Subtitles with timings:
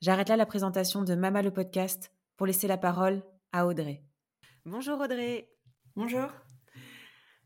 [0.00, 4.02] J'arrête là la présentation de Mama le podcast pour laisser la parole à Audrey.
[4.64, 5.50] Bonjour Audrey.
[5.94, 6.30] Bonjour.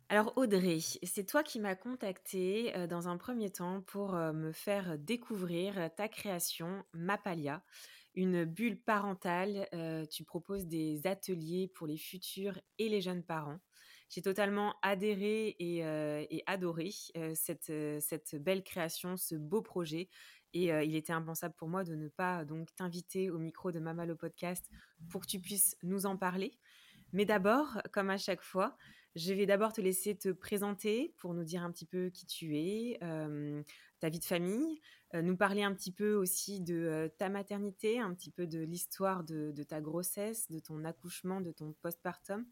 [0.09, 4.53] Alors Audrey, c'est toi qui m'as contacté euh, dans un premier temps pour euh, me
[4.53, 7.65] faire découvrir ta création Mapalia,
[8.15, 9.67] une bulle parentale.
[9.75, 13.59] Euh, tu proposes des ateliers pour les futurs et les jeunes parents.
[14.11, 15.83] J'ai totalement adhéré et,
[16.47, 16.93] adoré
[17.35, 20.09] cette, cette belle création, ce beau projet.
[20.55, 24.07] Et il était impensable pour moi de ne pas donc t'inviter au micro de Mama
[24.07, 24.71] le podcast
[25.11, 26.57] pour que tu puisses nous en parler.
[27.13, 28.77] Mais d'abord, comme à chaque fois,
[29.17, 32.57] je vais d'abord te laisser te présenter pour nous dire un petit peu qui tu
[32.57, 32.99] es,
[34.01, 34.81] ta vie de famille,
[35.13, 39.53] nous parler un petit peu aussi de ta maternité, un petit peu de l'histoire de,
[39.63, 42.45] ta grossesse, de ton accouchement, de ton postpartum,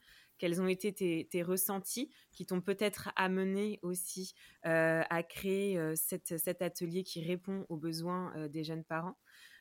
[0.42, 7.24] quels ont été tes, ressentis qui t'ont peut-être amené aussi à créer cet atelier qui
[7.24, 9.16] répond aux besoins des jeunes parents.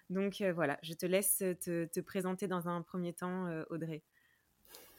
[0.09, 4.03] Donc voilà, je te laisse te, te présenter dans un premier temps, Audrey.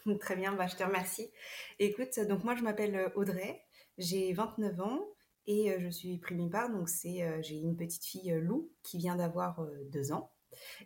[0.20, 1.30] Très bien, bah, je te remercie.
[1.78, 3.62] Écoute, donc moi je m'appelle euh, Audrey,
[3.98, 5.06] j'ai 29 ans
[5.46, 9.16] et euh, je suis primipare, donc c'est euh, j'ai une petite fille Lou qui vient
[9.16, 10.32] d'avoir deux ans.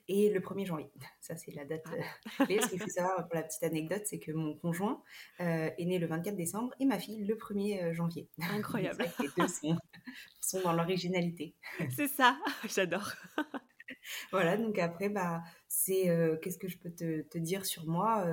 [0.08, 0.90] Et le 1er janvier,
[1.20, 1.84] ça c'est la date
[2.38, 2.44] ah.
[2.44, 2.60] clé.
[2.60, 5.02] Ce qu'il faut savoir pour la petite anecdote, c'est que mon conjoint
[5.38, 8.28] est né le 24 décembre et ma fille le 1er janvier.
[8.40, 9.04] Incroyable.
[9.20, 9.76] les deux sont,
[10.40, 11.54] sont dans l'originalité.
[11.94, 12.38] C'est ça,
[12.68, 13.12] j'adore.
[14.32, 16.10] voilà, donc après, bah, c'est
[16.42, 18.24] qu'est-ce que je peux te, te dire sur moi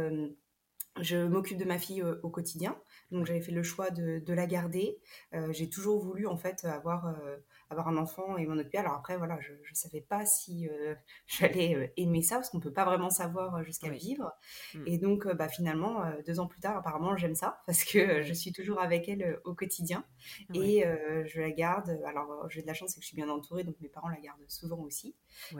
[1.02, 2.78] je m'occupe de ma fille au, quotidien,
[3.12, 5.00] donc j'avais fait le choix de, la garder.
[5.34, 7.38] Euh, j'ai toujours voulu en fait avoir euh,
[7.74, 8.78] avoir un enfant et m'en occuper.
[8.78, 10.96] Alors après voilà, je ne savais pas si euh,
[11.28, 14.32] j'allais aimer ça parce qu'on peut pas vraiment savoir jusqu'à vivre.
[14.74, 14.84] Hmm.
[14.88, 18.52] Et donc bah finalement deux ans plus tard apparemment j'aime ça parce que je suis
[18.52, 20.06] toujours avec elle au quotidien
[20.54, 20.86] et
[21.26, 22.00] je la garde.
[22.06, 24.20] Alors j'ai de la chance c'est que je suis bien entourée donc mes parents la
[24.20, 25.16] gardent souvent aussi.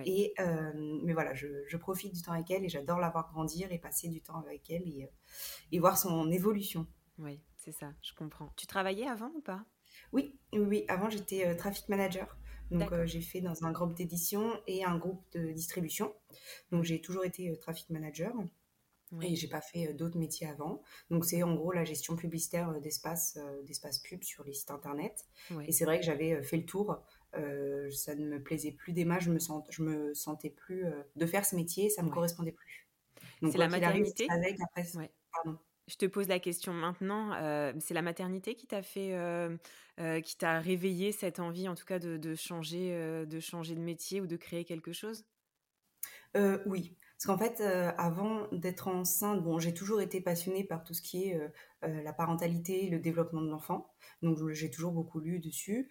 [0.06, 3.72] Et mais voilà je, je, profite du temps avec elle et j'adore la voir grandir
[3.72, 5.10] et passer du temps avec elle et
[5.72, 6.88] et voir son évolution.
[7.18, 8.52] Oui, c'est ça, je comprends.
[8.56, 9.66] Tu travaillais avant ou pas?
[10.14, 12.38] Oui, oui, avant j'étais euh, traffic manager.
[12.72, 16.14] Donc euh, j'ai fait dans un groupe d'édition et un groupe de distribution.
[16.72, 18.34] Donc j'ai toujours été euh, traffic manager.
[19.22, 20.82] Et j'ai pas fait d'autres métiers avant.
[21.12, 25.28] Donc c'est en gros la gestion publicitaire d'espace d'espace pub sur les sites internet.
[25.68, 27.00] Et c'est vrai que j'avais fait le tour.
[27.34, 29.38] ça ne me plaisait plus d'Emma, je me
[29.70, 32.90] je me sentais plus de faire ce métier, ça me correspondait plus.
[33.52, 34.26] C'est la maternité?
[34.32, 34.84] Avec après,
[35.88, 37.34] je te pose la question maintenant.
[37.34, 39.56] Euh, c'est la maternité qui t'a fait, euh,
[40.00, 44.22] euh, qui t'a réveillé cette envie, en tout cas, de, changer, de changer de métier
[44.22, 45.26] ou de créer quelque chose?
[46.66, 51.02] Oui, parce qu'en fait, avant d'être enceinte, bon, j'ai toujours été passionnée par tout ce
[51.02, 51.40] qui est
[51.84, 53.94] la parentalité, le développement de l'enfant.
[54.24, 55.90] Donc, j'ai toujours beaucoup lu dessus.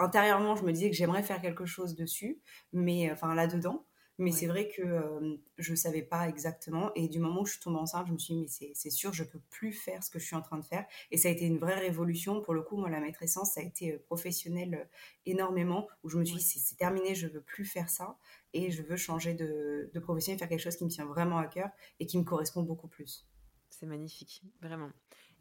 [0.00, 2.40] Intérieurement, je me disais que j'aimerais faire quelque chose dessus,
[2.72, 3.86] mais enfin là-dedans.
[4.20, 6.92] Mais c'est vrai que je ne savais pas exactement.
[6.94, 9.14] Et du moment où je suis tombée enceinte, je me suis dit, mais c'est sûr,
[9.14, 10.84] je ne peux plus faire ce que je suis en train de faire.
[11.10, 12.42] Et ça a été une vraie révolution.
[12.42, 14.90] Pour le coup, moi, la maîtressance, ça a été professionnel
[15.24, 18.18] énormément, où je me suis dit, c'est terminé, je ne veux plus faire ça.
[18.52, 21.38] Et je veux changer de, de profession et faire quelque chose qui me tient vraiment
[21.38, 23.26] à cœur et qui me correspond beaucoup plus.
[23.70, 24.90] C'est magnifique, vraiment.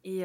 [0.05, 0.23] Et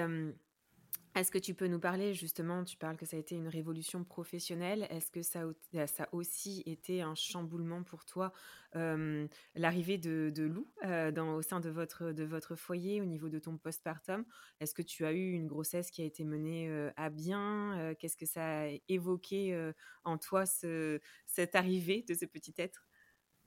[1.15, 4.05] est-ce que tu peux nous parler justement, tu parles que ça a été une révolution
[4.05, 8.33] professionnelle, est-ce que ça, a aussi été un chamboulement pour toi,
[8.75, 13.57] l'arrivée de, Lou dans, au sein de votre, de votre foyer au niveau de ton
[13.57, 14.25] postpartum?
[14.61, 17.95] Est-ce que tu as eu une grossesse qui a été menée à bien?
[17.99, 19.73] Qu'est-ce que ça a évoqué
[20.05, 22.89] en toi, cette arrivée de ce petit être?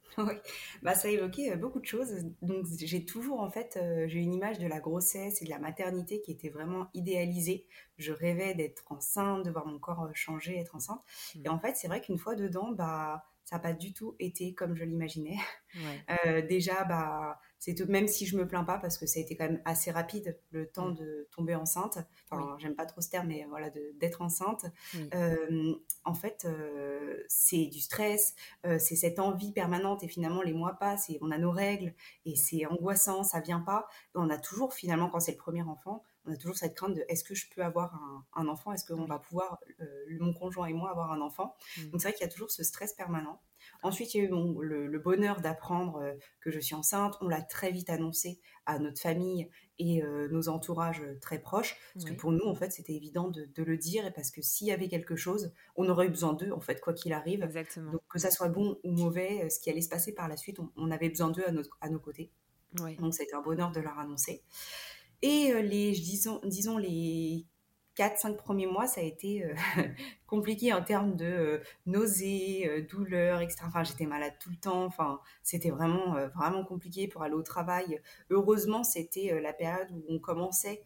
[0.18, 0.33] Oui,
[0.81, 2.25] bah, ça évoquait euh, beaucoup de choses.
[2.42, 5.59] Donc j'ai toujours en fait, euh, j'ai une image de la grossesse et de la
[5.59, 7.65] maternité qui était vraiment idéalisée.
[7.98, 11.01] Je rêvais d'être enceinte, de voir mon corps euh, changer, être enceinte.
[11.36, 11.45] Mmh.
[11.45, 14.54] Et en fait, c'est vrai qu'une fois dedans, bah ça n'a pas du tout été
[14.54, 15.38] comme je l'imaginais.
[15.75, 16.04] Ouais.
[16.25, 19.24] Euh, déjà, bah, c'est tout, même si je me plains pas parce que ça a
[19.24, 20.95] été quand même assez rapide le temps Mm.
[20.95, 21.98] de tomber enceinte.
[22.30, 24.65] Enfin, j'aime pas trop ce terme, mais voilà, de- d'être enceinte.
[24.94, 25.09] Oui.
[25.13, 25.74] Euh,
[26.06, 30.74] en fait, euh, c'est du stress, euh, c'est cette envie permanente et finalement les mois
[30.74, 31.94] passent et on a nos règles
[32.25, 33.88] et c'est angoissant, ça vient pas.
[34.15, 36.94] Et on a toujours finalement, quand c'est le premier enfant, on a toujours cette crainte
[36.95, 39.07] de est-ce que je peux avoir un, un enfant, est-ce qu'on Oui.
[39.07, 39.85] va pouvoir, euh,
[40.19, 41.56] mon conjoint et moi, avoir un enfant?
[41.77, 41.89] Mm.
[41.89, 43.41] Donc c'est vrai qu'il y a toujours ce stress permanent.
[43.83, 47.18] Ensuite, il y a eu bon, le, le bonheur d'apprendre euh, que je suis enceinte.
[47.21, 51.75] On l'a très vite annoncé à notre famille et euh, nos entourages très proches.
[51.94, 52.18] Parce que Oui.
[52.18, 54.06] pour nous, en fait, c'était évident de, de le dire.
[54.06, 56.79] Et parce que s'il y avait quelque chose, on aurait eu besoin d'eux, en fait,
[56.81, 57.44] quoi qu'il arrive.
[57.44, 57.91] Exactement.
[57.91, 60.59] Donc que ça soit bon ou mauvais, ce qui allait se passer par la suite,
[60.59, 62.31] on, on avait besoin d'eux à, notre- à nos côtés.
[62.79, 62.95] Ouais.
[62.95, 64.44] Donc été un bonheur de leur annoncer.
[65.22, 67.46] Et euh, les, disons, disons les
[67.98, 69.56] 4-5 premiers mois, ça a été euh,
[70.28, 73.64] compliqué en termes de euh, nausées, euh, douleurs, etc.
[73.68, 74.86] Enfin, j'étais malade tout le temps.
[74.86, 78.00] Enfin, c'était vraiment, vraiment compliqué pour aller au travail.
[78.30, 80.84] Heureusement, c'était la période où on commençait,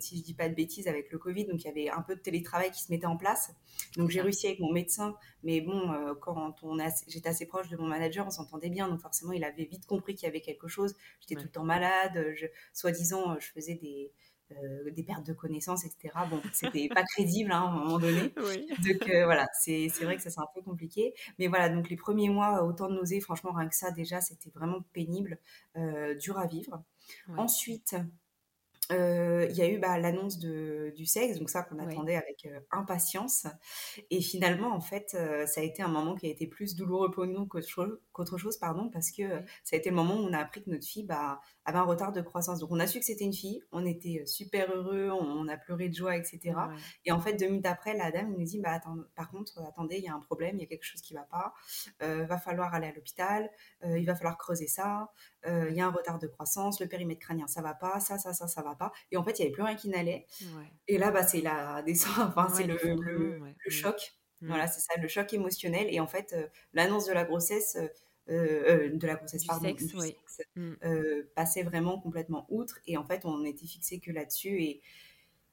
[0.00, 1.44] si je dis pas de bêtises, avec le Covid.
[1.46, 3.52] Donc, il y avait un peu de télétravail qui se mettait en place.
[3.96, 5.16] Donc, j'ai réussi avec mon médecin.
[5.42, 8.88] Mais bon, quand on assez- j'étais assez proche de mon manager, on s'entendait bien.
[8.88, 10.94] Donc, forcément, il avait vite compris qu'il y avait quelque chose.
[11.20, 11.42] J'étais Ouais.
[11.42, 12.24] tout le temps malade.
[12.72, 14.12] Soi-disant, je faisais des,
[14.52, 16.26] euh, des pertes de connaissances, etc.
[16.30, 18.32] Bon, c'était pas crédible hein, à un moment donné.
[18.36, 18.66] Oui.
[18.84, 21.14] Donc euh, voilà, c'est vrai que ça c'est un peu compliqué.
[21.38, 24.50] Mais voilà, donc les premiers mois, autant de nausées, franchement, rien que ça, déjà, c'était
[24.50, 25.38] vraiment pénible,
[25.76, 26.82] euh, dur à vivre.
[27.28, 27.38] Ouais.
[27.38, 27.96] Ensuite,
[28.92, 31.92] euh, il y a eu bah, l'annonce de- du sexe, donc ça qu'on Oui.
[31.92, 33.46] attendait avec euh, impatience.
[34.10, 37.10] Et finalement, en fait, euh, ça a été un moment qui a été plus douloureux
[37.10, 39.42] pour nous qu'autre chose, qu'autre chose, pardon, parce que Oui.
[39.64, 41.82] ça a été le moment où on a appris que notre fille bah, avait un
[41.84, 42.60] retard de croissance.
[42.60, 45.56] Donc on a su que c'était une fille, on était super heureux, on, on a
[45.58, 46.54] pleuré de joie, etc.
[47.04, 49.96] Et en fait, deux minutes après, la dame nous dit bah, attends, par contre, attendez,
[49.98, 51.52] il y a un problème, il y a quelque chose qui ne va pas,
[52.02, 53.50] euh, va falloir aller à l'hôpital,
[53.84, 55.10] euh, il va falloir creuser ça,
[55.46, 58.16] euh, il y a un retard de croissance, le périmètre crânien, ça va pas, ça,
[58.18, 58.92] ça, ça, ça va pas.
[59.10, 60.26] Et en fait, il n'y avait plus rien qui n'allait.
[60.56, 60.72] Ouais.
[60.88, 63.56] Et là, bah, c'est la descente, enfin, c'est le, l'effondrement, le, ouais.
[63.58, 63.70] le Mm.
[63.72, 64.12] choc.
[64.40, 64.48] Mm.
[64.48, 65.86] Voilà, c'est ça, le choc émotionnel.
[65.90, 67.88] Et en fait, euh, l'annonce de la grossesse, euh,
[68.30, 70.08] euh, de la grossesse, Du pardon, sexe, du oui.
[70.08, 70.72] sexe, Mm.
[70.84, 72.78] euh, passait vraiment complètement outre.
[72.86, 74.62] Et en fait, on était fixé que là-dessus.
[74.62, 74.82] Et,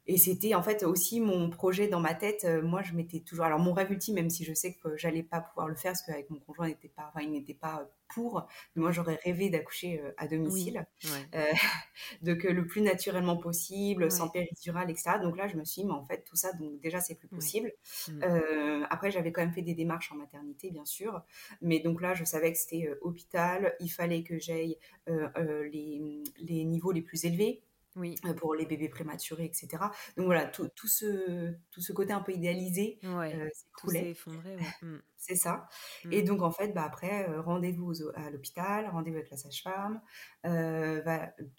[0.08, 2.44] et c'était en fait aussi mon projet dans ma tête.
[2.46, 3.46] Euh, moi, je m'étais toujours.
[3.46, 6.04] Alors, mon rêve ultime, même si je sais que j'allais pas pouvoir le faire parce
[6.04, 8.48] qu'avec mon conjoint, il n'était pas, enfin, il n'était pas pour.
[8.76, 10.76] Mais moi, j'aurais rêvé d'accoucher euh, à Oui.
[10.76, 11.32] domicile, Ouais.
[11.36, 11.46] euh,
[12.22, 14.30] donc euh, le plus naturellement possible, sans Ouais.
[14.30, 15.20] péridurale, etc.
[15.20, 17.30] Donc là, je me suis dit, mais en fait, tout ça, donc déjà, c'est plus
[17.32, 17.38] Ouais.
[17.38, 17.74] possible.
[18.08, 18.24] Mm.
[18.24, 21.22] Euh, après, j'avais quand même fait des démarches en maternité, bien sûr.
[21.62, 23.76] Mais donc là, je savais que c'était euh, hôpital.
[23.80, 24.78] Il fallait que j'aille
[25.10, 27.62] euh, euh, les, les niveaux les plus élevés
[27.96, 28.16] Oui.
[28.26, 29.92] euh, pour les bébés prématurés, etc.
[30.18, 33.34] Donc voilà, tout, tout ce, tout ce côté un peu idéalisé Ouais.
[33.34, 34.10] euh, Tout s'est s'écoulait.
[34.12, 34.56] effondré.
[34.56, 34.76] Ouais.
[34.82, 34.98] Mm.
[35.18, 35.68] C'est ça.
[36.06, 36.14] Mm.
[36.14, 40.02] Et donc, en fait, bah, après, euh, rendez-vous à l'hôpital, rendez-vous avec la sage-femme,
[40.46, 41.02] euh,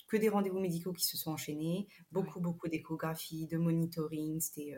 [0.08, 4.40] que des rendez-vous médicaux qui se sont enchaînés, beaucoup, beaucoup d'échographies, de monitoring.
[4.40, 4.74] C'était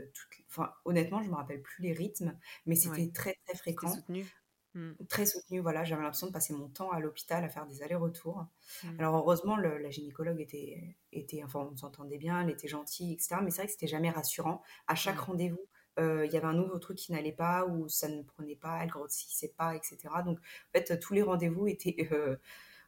[0.51, 4.27] enfin, honnêtement, je me rappelle plus les rythmes, mais c'était très, très fréquent, soutenu.
[4.75, 4.93] Mm.
[5.09, 5.61] très soutenu.
[5.61, 8.45] Voilà, j'avais l'impression de passer mon temps à l'hôpital à faire des allers-retours.
[8.83, 9.01] Mm.
[9.01, 13.37] Alors, heureusement, le- la gynécologue était, était, enfin, on s'entendait bien, elle était gentille, etc.
[13.43, 14.63] Mais c'est vrai que c'était jamais rassurant.
[14.89, 15.25] À chaque Ouais.
[15.27, 15.67] rendez-vous,
[16.01, 18.81] euh, il y avait un nouveau truc qui n'allait pas ou ça ne prenait pas,
[18.83, 19.97] elle grossissait pas, etc.
[20.25, 22.09] Donc, en fait, tous les rendez-vous étaient.
[22.13, 22.37] euh,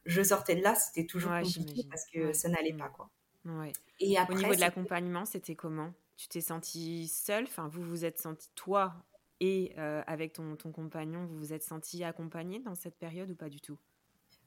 [0.05, 2.33] je sortais de là, c'était toujours Ouais, compliqué parce que Ouais.
[2.33, 2.77] ça n'allait Mm.
[2.77, 3.09] pas, quoi.
[3.45, 3.71] Ouais.
[4.01, 5.93] Et Au après, niveau de l'accompagnement, c'était comment?
[6.17, 7.43] Tu t'es sentie seule?
[7.45, 8.93] Enfin, vous vous êtes sentie, toi
[9.39, 13.35] et euh, avec ton, ton compagnon, vous vous êtes sentie accompagnée dans cette période ou
[13.35, 13.77] pas du tout?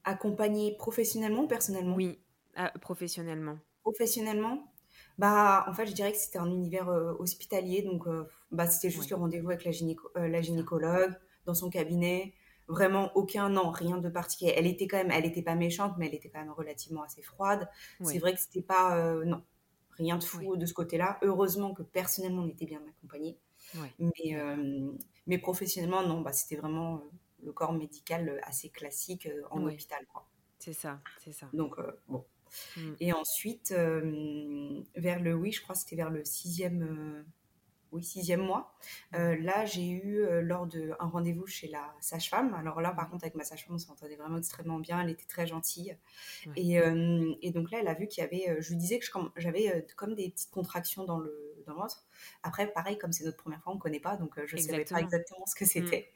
[0.05, 1.97] Accompagné professionnellement ou personnellement?
[1.97, 2.23] Oui,
[2.55, 3.59] ah, professionnellement.
[3.83, 4.73] Professionnellement,
[5.19, 7.83] bah, en fait, je dirais que c'était un univers euh, hospitalier.
[7.83, 9.11] Donc, euh, bah, c'était juste Ouais.
[9.11, 11.15] le rendez-vous avec la, gynéco- la gynécologue
[11.47, 12.35] dans son cabinet.
[12.69, 14.53] Vraiment aucun, non, rien de particulier.
[14.57, 17.23] Elle était quand même, elle était pas méchante, mais elle était quand même relativement assez
[17.23, 17.69] froide.
[18.03, 18.95] C'est vrai que c'était pas,
[19.25, 19.43] non,
[19.91, 21.19] rien de fou de ce côté-là.
[21.23, 23.41] Heureusement que personnellement, on était bien accompagnés.
[23.75, 23.93] Ouais.
[23.99, 24.91] Mais, euh,
[25.27, 27.11] mais professionnellement, non, bah, c'était vraiment euh,
[27.45, 29.73] le corps médical euh, assez classique euh, en Ouais.
[29.75, 30.05] hôpital.
[30.59, 31.49] C'est ça, c'est ça.
[31.53, 32.25] Donc, euh, bon.
[32.77, 32.93] Mm.
[33.01, 37.25] Et ensuite, euh, vers le, oui, je crois que c'était vers le sixième,
[37.93, 38.75] oui, sixième mois.
[39.15, 43.35] Euh, là, j'ai eu, lors d'un rendez-vous chez la sage-femme, alors là, par contre, avec
[43.37, 45.97] ma sage-femme, on s'entendait vraiment extrêmement bien, elle était très gentille.
[46.47, 46.53] Ouais.
[46.57, 46.77] Et,
[47.43, 50.15] et donc là, elle a vu qu'il y avait, je lui disais que j'avais comme
[50.15, 52.05] des petites contractions dans le, dans le ventre.
[52.43, 54.61] Après, pareil, comme c'est notre première fois, on ne connaît pas, donc euh, je ne
[54.61, 55.47] savais pas Exactement.
[55.47, 56.11] ce que c'était.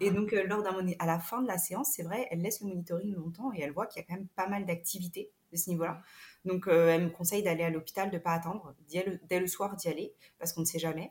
[0.00, 2.68] Et donc, lors d'un à la fin de la séance, c'est vrai, elle laisse le
[2.68, 5.70] monitoring longtemps et elle voit qu'il y a quand même pas mal d'activités de ce
[5.70, 6.02] niveau-là.
[6.44, 9.88] Donc, elle me conseille d'aller à l'hôpital, de ne pas attendre, dès le, soir d'y
[9.88, 11.10] aller, parce qu'on ne sait jamais.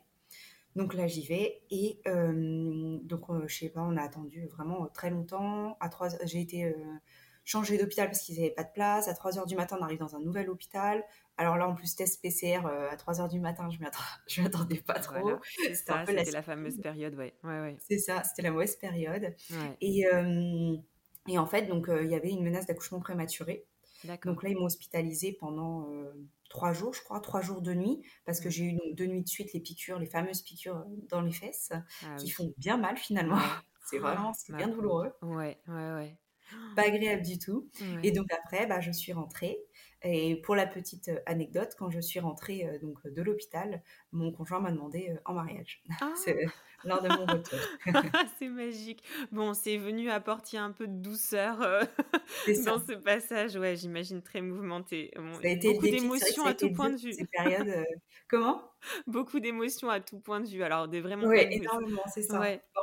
[0.74, 1.60] Donc là, j'y vais.
[1.70, 5.76] Et donc, je sais pas, on a attendu vraiment très longtemps.
[5.80, 6.74] À trois, j'ai été
[7.46, 9.08] changer d'hôpital parce qu'ils n'avaient pas de place.
[9.08, 11.02] À 3h du matin, on arrive dans un nouvel hôpital.
[11.38, 14.98] Alors là, en plus, test PCR euh, à 3h du matin, je ne m'attendais pas
[14.98, 15.38] trop.
[15.74, 16.42] c'était la...
[16.42, 17.34] fameuse période, ouais.
[17.44, 17.76] ouais, ouais.
[17.80, 19.34] C'est ça, c'était la mauvaise période.
[19.80, 20.76] Et, euh,
[21.28, 23.66] et, en fait, donc euh, il y avait une menace d'accouchement prématuré.
[24.24, 25.88] Donc là, ils m'ont hospitalisée pendant
[26.48, 28.52] trois jours, je crois, trois jours de nuit, parce que mmh.
[28.52, 31.72] j'ai eu donc deux nuits de suite les piqûres, les fameuses piqûres dans les fesses,
[31.72, 33.38] ah qui font bien mal finalement.
[33.90, 35.12] c'est vraiment, c'est bien douloureux.
[35.22, 36.16] Ouais, ouais, ouais
[36.74, 37.68] pas agréable du tout.
[38.02, 39.58] Et donc après, bah, je suis rentrée.
[40.02, 44.30] Et pour la petite euh, anecdote, quand je suis rentrée euh, donc de l'hôpital, mon
[44.30, 45.82] conjoint m'a demandé euh, en mariage.
[46.00, 46.12] Ah.
[46.86, 47.58] lors de mon retour.
[48.38, 49.02] c'est magique.
[49.32, 51.58] Bon, c'est venu apporter un peu de douceur
[52.64, 53.56] dans ce passage.
[53.56, 55.12] Ouais, j'imagine très mouvementé.
[55.14, 57.12] ça a été beaucoup d'émotions à tout point de vue.
[57.12, 57.84] Ces périodes,
[58.28, 58.62] comment?
[59.06, 60.62] Beaucoup d'émotions à tout point de vue.
[60.62, 61.26] Alors, des vraiment.
[61.26, 62.38] Oui, énormément, c'est ça.
[62.38, 62.42] En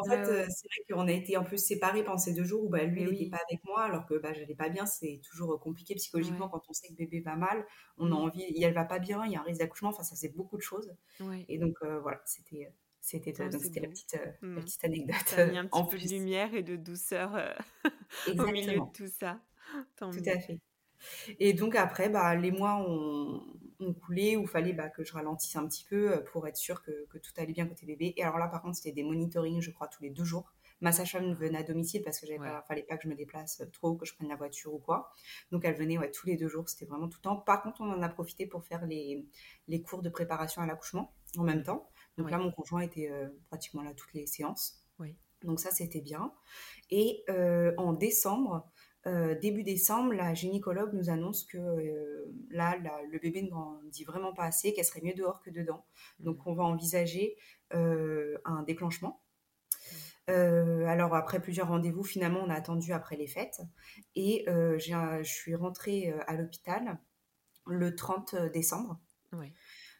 [0.09, 2.83] fait, c'est vrai qu'on a été en plus séparés pendant ces deux jours où bah,
[2.83, 4.85] lui, il n'était pas avec moi, alors que bah, j'allais pas bien.
[4.85, 7.65] C'est toujours compliqué psychologiquement quand on sait que bébé va mal.
[7.97, 9.89] On a envie, elle va pas bien, il y a un risque d'accouchement.
[9.89, 10.93] Enfin, ça, c'est beaucoup de choses.
[11.47, 12.71] Et donc, voilà, c'était.
[13.03, 15.15] C'était la, petite, la petite anecdote.
[15.25, 17.37] Ça a mis un petit peu de lumière et de douceur
[18.27, 19.41] au milieu de tout ça.
[19.99, 20.61] tout à fait.
[21.37, 23.43] Et donc après, bah, les mois ont,
[23.79, 26.57] ont coulé, où il fallait bah, que je ralentisse un petit peu euh, pour être
[26.57, 28.13] sûr que, tout allait bien côté bébé.
[28.17, 30.53] Et alors là, par contre, c'était des monitorings, je crois, tous les deux jours.
[30.81, 33.65] Ma sage-femme venait à domicile parce que ne fallait pas que je me déplace euh,
[33.71, 35.11] trop, que je prenne la voiture ou quoi.
[35.51, 37.37] Donc elle venait ouais, tous les deux jours, c'était vraiment tout le temps.
[37.37, 39.25] Par contre, on en a profité pour faire les,
[39.67, 41.89] les cours de préparation à l'accouchement en même temps.
[42.17, 44.79] Donc là, mon conjoint était euh, pratiquement là toutes les séances.
[45.43, 46.31] Donc ça, c'était bien.
[46.89, 47.25] Et
[47.77, 48.71] en décembre,
[49.05, 52.77] euh, début décembre, la gynécologue nous annonce que euh, là,
[53.11, 55.85] le bébé ne grandit vraiment pas assez, qu'elle serait mieux dehors que dedans.
[56.19, 56.49] Donc, mmh.
[56.49, 57.35] on va envisager
[57.73, 59.21] euh, un déclenchement.
[60.29, 60.85] Mmh.
[60.87, 63.61] alors, après plusieurs rendez-vous, finalement, on a attendu après les fêtes.
[64.15, 66.97] Et je suis rentrée à l'hôpital
[67.65, 68.99] le 30 décembre.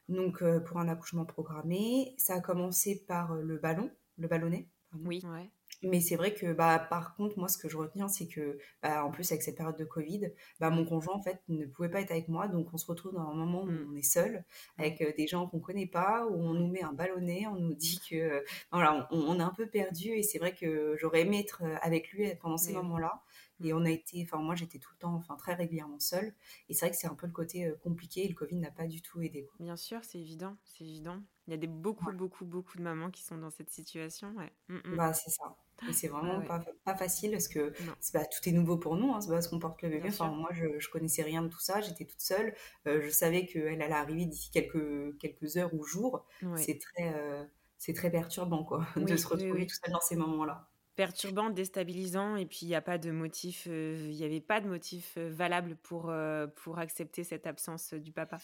[0.10, 2.14] Donc, pour un accouchement programmé.
[2.18, 4.68] Ça a commencé par le ballon, le ballonnet.
[4.94, 5.50] Oui, ouais.
[5.82, 9.04] Mais c'est vrai que, bah, par contre, moi, ce que je retiens, c'est que, bah,
[9.04, 12.00] en plus, avec cette période de Covid, bah, mon conjoint, en fait, ne pouvait pas
[12.00, 12.48] être avec moi.
[12.48, 13.90] Donc, on se retrouve dans un moment où mmh.
[13.92, 14.46] on est seul,
[14.78, 17.74] avec euh, des gens qu'on connaît pas, où on nous met un ballonnet, on nous
[17.74, 18.42] dit que, euh,
[18.72, 20.10] voilà, on, est un peu perdu.
[20.10, 23.22] Et c'est vrai que j'aurais aimé être euh, avec lui pendant ces moments-là.
[23.64, 26.34] Et on a été, enfin moi j'étais tout le temps, enfin très régulièrement seule.
[26.70, 28.26] Et c'est vrai que c'est un peu le côté euh, compliqué.
[28.26, 29.50] Et le Covid n'a pas du tout aidé.
[29.60, 31.22] Bien sûr, c'est évident, c'est évident.
[31.48, 34.34] Il y a des beaucoup, beaucoup, beaucoup de mamans qui sont dans cette situation.
[34.36, 34.52] Ouais.
[34.70, 34.96] Mmh, mmh.
[34.96, 35.58] Bah c'est ça.
[35.90, 37.74] Et c'est vraiment pas, pas, facile parce que
[38.14, 39.14] bah, tout est nouveau pour nous.
[39.14, 40.10] Hein, c'est parce qu'on porte le bébé.
[40.10, 41.82] enfin moi je, je connaissais rien de tout ça.
[41.82, 42.56] J'étais toute seule.
[42.88, 46.26] Euh, je savais qu'elle allait arriver d'ici quelques quelques heures ou jours.
[46.56, 47.44] C'est très euh,
[47.78, 52.46] c'est très perturbant quoi de se retrouver tout seul dans ces moments-là perturbant, déstabilisant, et
[52.46, 55.30] puis il n'y a pas de motif, euh, il n'y avait pas de motif euh,
[55.32, 58.38] valable pour, euh, pour accepter cette absence du papa.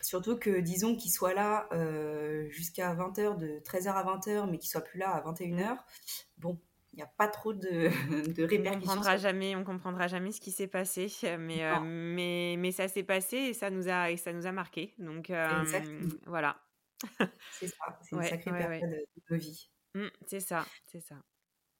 [0.00, 1.68] Surtout que, disons qu'il soit là
[2.50, 5.76] jusqu'à 20h, de 13h à 20h, mais qu'il soit plus là à 21h,
[6.38, 6.58] bon,
[6.92, 7.58] il n'y a pas trop de,
[8.34, 8.72] de répercussions.
[8.72, 13.04] On comprendra jamais, on comprendra jamais ce qui s'est passé, mais, mais, mais ça s'est
[13.04, 14.94] passé et ça nous a, et ça nous a marqué.
[14.98, 15.32] Donc
[16.26, 16.60] voilà.
[17.52, 19.70] c'est ça, c'est une sacrée période de vie.
[19.94, 21.16] Mmh, c'est ça, c'est ça.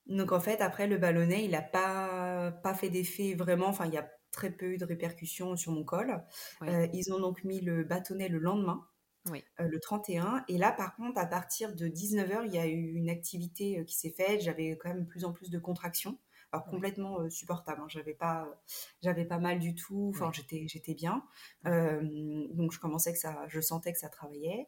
[0.06, 3.68] Donc en fait, après le ballonnet, il n'a pas, pas fait d'effet vraiment.
[3.68, 6.22] Enfin, il y a très peu eu de répercussions sur mon col.
[6.62, 8.86] Euh, ils ont donc mis le bâtonnet le lendemain,
[9.28, 10.44] euh, le 31.
[10.48, 13.84] Et là, par contre, à partir de 19h, il y a eu une activité euh,
[13.84, 14.40] qui s'est faite.
[14.40, 16.18] J'avais quand même plus en plus de contractions.
[16.52, 17.80] Alors complètement supportable.
[17.80, 17.86] Hein.
[17.88, 18.48] J'avais pas,
[19.02, 20.10] j'avais pas mal du tout.
[20.12, 21.22] Enfin, j'étais, j'étais bien.
[21.64, 24.66] donc je commençais que ça, je sentais que ça travaillait.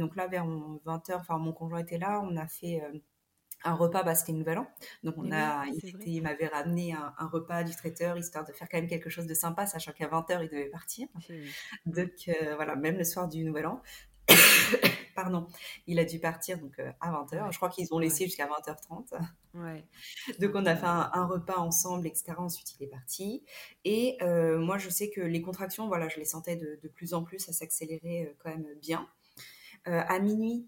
[0.00, 2.20] donc là, vers 20h, enfin mon conjoint était là.
[2.24, 2.82] On a fait
[3.64, 4.66] un repas, bah, c'était Nouvel An.
[5.02, 5.64] Donc, on a,
[6.06, 9.34] il, m'avait ramené un, repas du traiteur, histoire de faire quand même quelque chose de
[9.34, 11.08] sympa, sachant qu'à 20h, il devait partir.
[11.86, 13.82] Donc, euh, voilà, même le soir du Nouvel An.
[15.14, 15.46] Pardon,
[15.86, 17.52] il a dû partir donc euh, à 20h.
[17.52, 19.18] Je crois qu'ils ont laissé jusqu'à 20h30.
[20.40, 22.32] Donc on a fait un, repas ensemble, etc.
[22.38, 23.44] Ensuite il est parti.
[23.84, 27.12] Et euh, moi je sais que les contractions, voilà, je les sentais de, de plus
[27.12, 29.06] en plus, ça s'accélérait quand même bien.
[29.84, 30.66] à minuit,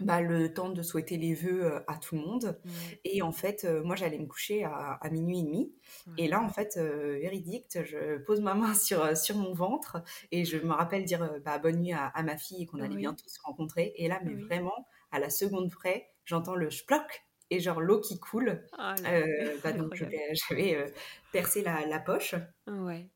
[0.00, 2.60] bah, le temps de souhaiter les vœux euh, à tout le monde.
[3.04, 5.72] Et en fait, euh, moi, j'allais me coucher à, minuit et demi.
[6.16, 10.02] Et là, en fait, euh, véridique, je pose ma main sur, sur mon ventre
[10.32, 13.28] et je me rappelle dire bah, bonne nuit à, ma fille et qu'on allait bientôt
[13.28, 13.92] se rencontrer.
[13.96, 18.18] Et là, mais vraiment, à la seconde près, j'entends le sploc et genre l'eau qui
[18.20, 18.62] coule.
[18.74, 20.86] Oh là, Euh, bah, donc vais- j'avais euh,
[21.32, 22.34] percé la, la poche.
[22.66, 23.08] Ouais.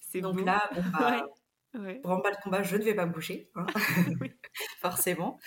[0.00, 0.44] C'est Donc beau.
[0.44, 1.22] là, bon, bah, Ouais.
[1.74, 2.04] Ouais.
[2.04, 3.66] branle-bas de combat, je ne vais pas me coucher, hein,
[4.20, 4.38] Oui.
[4.80, 5.38] forcément.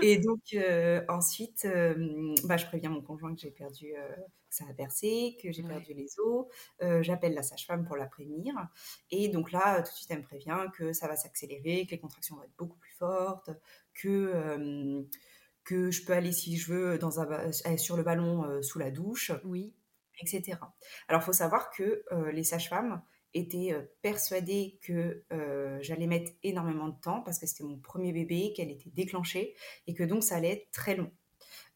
[0.00, 4.56] Et donc euh, ensuite, euh, bah, je préviens mon conjoint que j'ai perdu, euh, que
[4.56, 5.64] ça a percé, que j'ai Ouais.
[5.64, 6.46] perdu les os.
[7.02, 8.54] J'appelle la sage-femme pour la prévenir.
[9.10, 12.00] Et donc là, tout de suite, elle me prévient que ça va s'accélérer, que les
[12.00, 13.50] contractions vont être beaucoup plus fortes,
[13.94, 15.04] que
[15.64, 19.32] que je peux aller si je veux dans un, sur le ballon sous la douche,
[19.42, 19.74] Oui.
[20.20, 20.74] etc.
[21.08, 23.02] Alors, il faut savoir que les sages-femmes
[23.34, 28.12] étaient euh, persuadées que euh, j'allais mettre énormément de temps parce que c'était mon premier
[28.12, 29.54] bébé, qu'elle était déclenchée
[29.86, 31.10] et que donc ça allait être très long.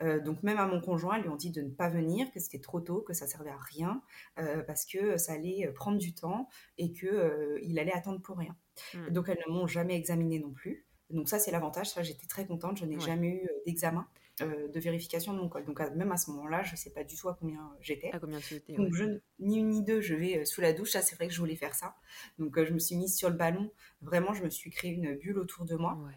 [0.03, 2.41] Euh, donc même à mon conjoint, ils lui ont dit de ne pas venir, que
[2.41, 4.03] c'était trop tôt, que ça servait à rien,
[4.39, 6.49] euh, parce que ça allait prendre du temps
[6.79, 8.57] et que euh, il allait attendre pour rien.
[8.95, 9.11] Mm.
[9.11, 10.87] Donc elles ne m'ont jamais examiné non plus.
[11.11, 13.01] Donc ça c'est l'avantage, ça j'étais très contente, je n'ai Ouais.
[13.01, 14.07] jamais eu d'examen
[14.43, 15.65] euh, de vérification de mon col.
[15.65, 17.77] Donc à- même à ce moment-là, je ne sais pas du tout à combien euh,
[17.81, 18.11] j'étais.
[18.13, 18.93] À combien tu étais Donc, ouais.
[18.93, 19.05] je,
[19.41, 20.91] ni une ni deux, je vais euh, sous la douche.
[20.93, 21.97] Ça, c'est vrai que je voulais faire ça.
[22.39, 23.71] Donc, je me suis mise sur le ballon.
[24.03, 26.15] Vraiment, je me suis créé une bulle autour de moi, Ouais.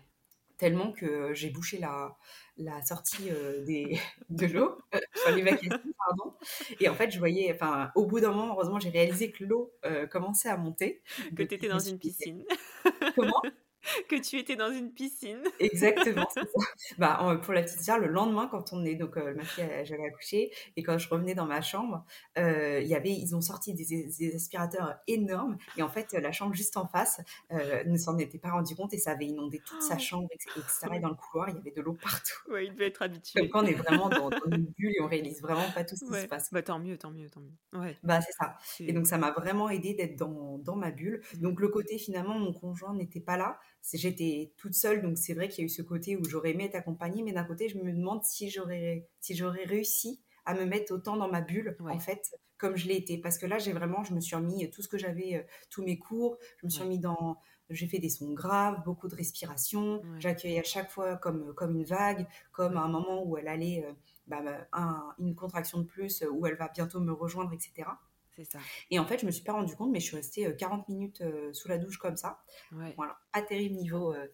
[0.57, 2.17] tellement que j'ai bouché la,
[2.57, 3.97] la sortie euh, des,
[4.29, 4.77] de l'eau,
[5.17, 6.35] enfin, l'évacuation, pardon.
[6.79, 9.73] Et en fait, je voyais, enfin, au bout d'un moment, heureusement, j'ai réalisé que l'eau
[9.85, 11.01] euh, commençait à monter.
[11.35, 12.43] Que tu étais dans une piscine.
[13.15, 13.41] Comment?
[14.09, 15.41] que tu étais dans une piscine.
[15.59, 16.41] Exactement, ça.
[16.97, 19.65] Bah, en- pour la petite histoire, le lendemain, quand on est donc euh, ma fille,
[19.83, 22.05] j'avais accouché et quand je revenais dans ma chambre,
[22.37, 23.85] euh, y avait, ils ont sorti des,
[24.19, 27.19] des aspirateurs énormes et en fait, la chambre juste en face
[27.51, 29.99] euh, ne s'en était pas rendu compte et ça avait inondé toute sa Oh.
[29.99, 30.95] chambre, etc.
[30.95, 32.33] Et dans le couloir, il y avait de l'eau partout.
[32.49, 33.49] Ouais, il devait être habitué.
[33.49, 36.05] quand on est vraiment dans, dans une bulle et on réalise vraiment pas tout ce
[36.05, 36.51] qui se passe.
[36.51, 37.79] Bah tant mieux, tant mieux, tant mieux.
[37.79, 37.97] Ouais.
[38.03, 38.57] Bah, c'est ça.
[38.79, 41.21] Et donc, ça m'a vraiment aidé d'être dans, dans ma bulle.
[41.35, 41.41] Mhm.
[41.41, 43.59] Donc, le côté, finalement, mon conjoint n'était pas là.
[43.93, 45.01] J'étais toute seule.
[45.01, 47.23] Donc, c'est vrai qu'il y a eu ce côté où j'aurais aimé être accompagnée.
[47.23, 51.17] Mais d'un côté, je me demande si j'aurais si j'aurais réussi à me mettre autant
[51.17, 51.91] dans ma bulle, Ouais.
[51.93, 53.17] en fait, comme je l'ai été.
[53.17, 55.83] Parce que là, j'ai vraiment, je me suis remis tout ce que j'avais, euh, tous
[55.83, 56.37] mes cours.
[56.57, 56.85] Je me suis Ouais.
[56.85, 57.37] remis dans.
[57.69, 60.01] J'ai fait des sons graves, beaucoup de respiration.
[60.01, 60.19] Ouais.
[60.19, 63.85] J'accueillais à chaque fois comme, comme une vague, comme à un moment où elle allait,
[63.85, 63.93] euh,
[64.27, 67.87] bah, un- une contraction de plus, euh, où elle va bientôt me rejoindre, etc.
[68.35, 68.59] C'est ça.
[68.89, 70.87] Et en fait, je me suis pas rendu compte, mais je suis restée euh, 40
[70.89, 72.39] minutes euh, sous la douche comme ça.
[72.71, 72.93] Ouais.
[72.95, 74.27] Voilà, pas terrible niveau euh,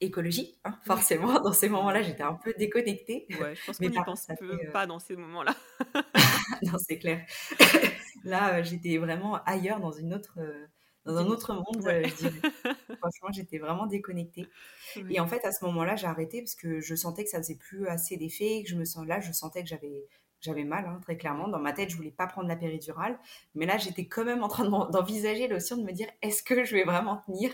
[0.00, 1.38] écologie, hein, forcément.
[1.42, 3.26] Dans ces moments-là, j'étais un peu déconnectée.
[3.40, 5.54] Ouais, je pense qu'on n'y pense peu- euh, pas dans ces moments-là.
[6.62, 7.24] non, c'est clair.
[8.24, 10.66] Là, euh, j'étais vraiment ailleurs, dans une autre, euh,
[11.04, 12.06] dans un autre monde, Ouais.
[12.06, 12.40] euh, je dirais.
[13.00, 14.46] Franchement, j'étais vraiment déconnectée.
[15.10, 17.56] Et en fait, à ce moment-là, j'ai arrêté parce que je sentais que ça faisait
[17.56, 20.06] plus assez d'effet, que je me sens là, je sentais que j'avais
[20.44, 21.48] j'avais mal, hein, très clairement.
[21.48, 23.18] Dans ma tête, je voulais pas prendre la péridurale,
[23.54, 26.64] mais là, j'étais quand même en train de d'envisager l'option de me dire est-ce que
[26.64, 27.52] je vais vraiment tenir?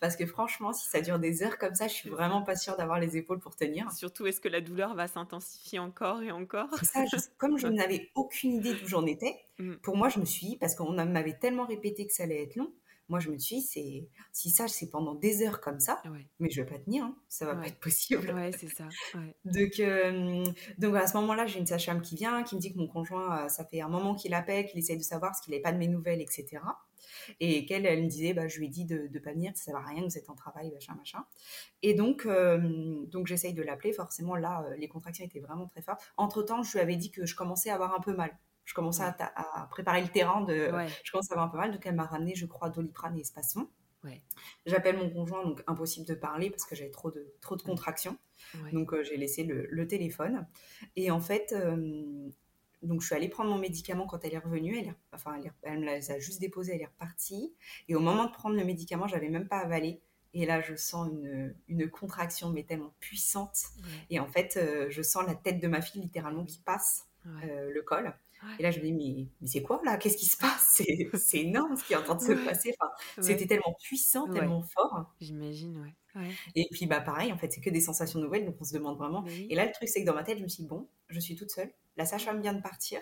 [0.00, 2.76] Parce que franchement, si ça dure des heures comme ça, je suis vraiment pas sûre
[2.76, 3.90] d'avoir les épaules pour tenir.
[3.92, 6.68] Surtout, est-ce que la douleur va s'intensifier encore et encore?
[6.78, 9.74] C'est ça, je- comme je n'avais aucune idée d'où j'en étais, Mm.
[9.82, 12.56] pour moi, je me suis dit, parce qu'on m'avait tellement répété que ça allait être
[12.56, 12.72] long,
[13.10, 16.26] moi, je me suis dit, c'est- si ça, c'est pendant des heures comme ça, Ouais,
[16.38, 17.60] mais je vais pas tenir, hein, ça va Ouais.
[17.62, 18.30] pas être possible.
[18.32, 18.88] ouais c'est ça.
[19.44, 20.44] Donc, euh,
[20.78, 23.44] donc à ce moment-là, j'ai une sage-femme qui vient, qui me dit que mon conjoint,
[23.44, 25.72] euh, ça fait un moment qu'il appelle, qu'il essaye de savoir parce qu'il n'avait pas
[25.72, 26.78] de mes nouvelles, etc.
[27.40, 29.72] Et qu'elle, elle me disait, bah, je lui ai dit de ne pas venir, ça
[29.72, 31.24] ne sert à rien, vous êtes en travail, machin, machin.
[31.82, 32.58] Et donc, euh,
[33.06, 33.92] donc j'essaye de l'appeler.
[33.92, 36.00] Forcément, là, les contractions étaient vraiment très fortes.
[36.16, 38.38] Entre-temps, je lui avais dit que je commençais à avoir un peu mal.
[38.70, 40.70] Je commençais à, préparer le terrain de...
[40.70, 40.86] Ouais.
[41.02, 43.24] Je commençais à avoir un peu mal, donc elle m'a ramené, je crois, Doliprane et.
[44.04, 44.22] Ouais.
[44.64, 48.16] J'appelle mon conjoint, donc impossible de parler parce que j'avais trop de, trop de contractions.
[48.72, 50.46] Donc euh, j'ai laissé le, le téléphone.
[50.94, 52.28] Et en fait, euh,
[52.82, 54.78] donc je suis allée prendre mon médicament quand elle est revenue.
[54.78, 57.52] Elle, est- enfin, elle, est- elle me les a juste déposé, elle est repartie.
[57.88, 60.00] Et au moment de prendre le médicament, j'avais même pas avalé.
[60.32, 63.58] Et là, je sens une, une contraction, mais tellement puissante.
[63.78, 63.88] Ouais.
[64.10, 67.50] Et en fait, euh, je sens la tête de ma fille littéralement qui passe Ouais.
[67.50, 68.14] euh, le col.
[68.42, 68.58] Ouais.
[68.58, 69.96] Et là, je me dis, mais, mais c'est quoi là?
[69.98, 70.74] Qu'est-ce qui se passe?
[70.84, 72.44] C'est c'est énorme ce qui est en train de se Ouais.
[72.44, 72.74] passer.
[72.80, 73.22] Enfin, Ouais.
[73.22, 75.14] C'était tellement puissant, tellement fort.
[75.20, 75.96] J'imagine, ouais.
[76.54, 78.98] Et puis, bah, pareil, en fait, c'est que des sensations nouvelles, donc on se demande
[78.98, 79.24] vraiment.
[79.24, 79.46] Oui.
[79.48, 81.20] Et là, le truc, c'est que dans ma tête, je me suis dit, bon, je
[81.20, 83.00] suis toute seule, la sage-femme vient de partir,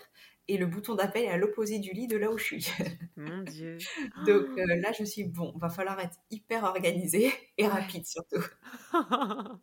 [0.49, 2.67] et le bouton d'appel est à l'opposé du lit de là où je suis.
[3.17, 3.79] Mon Dieu.
[4.27, 7.69] donc euh, là, je me suis dit, bon, va falloir être hyper organisée et Ouais.
[7.69, 8.43] rapide surtout.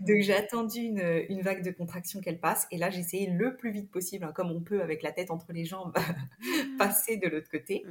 [0.00, 3.56] Donc j'ai attendu une, une vague de contraction qu'elle passe, et là, j'ai essayé le
[3.56, 5.92] plus vite possible, hein, comme on peut, avec la tête entre les jambes,
[6.78, 7.84] passer de l'autre côté.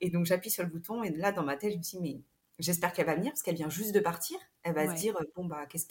[0.00, 2.02] Et donc j'appuie sur le bouton, et là, dans ma tête, je me suis dit,
[2.02, 2.20] mais
[2.58, 4.38] j'espère qu'elle va venir, parce qu'elle vient juste de partir.
[4.62, 4.94] Elle va Ouais.
[4.94, 5.86] se dire, bon, bah, qu'est-ce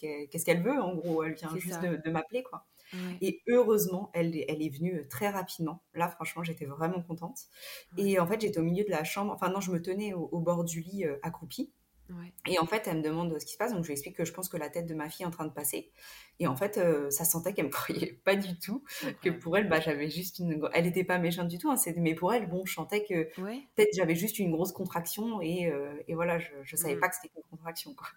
[0.46, 1.88] qu'elle veut, en gros, elle vient juste ça.
[1.88, 2.66] de, de m'appeler, quoi.
[2.94, 3.22] Ouais.
[3.22, 5.84] Et heureusement, elle, est- elle est venue très rapidement.
[5.94, 7.40] Là, franchement, j'étais vraiment contente.
[7.98, 9.32] Et en fait, j'étais au milieu de la chambre.
[9.34, 11.72] Enfin, non, je me tenais au, au bord du lit euh, accroupie.
[12.10, 12.34] Ouais.
[12.48, 14.26] Et en fait, elle me demande ce qui se passe, donc je lui explique que
[14.26, 15.92] je pense que la tête de ma fille est en train de passer.
[16.40, 18.84] Et en fait, euh, ça sentait qu'elle me croyait pas du tout,
[19.22, 20.68] que pour elle, bah, j'avais juste une...
[20.74, 23.70] Elle n'était pas méchante du tout, hein, mais pour elle, bon, je sentais que Ouais,
[23.76, 27.00] peut-être j'avais juste une grosse contraction et, euh, et voilà, je, je savais Mm.
[27.00, 28.08] pas que c'était une contraction, quoi.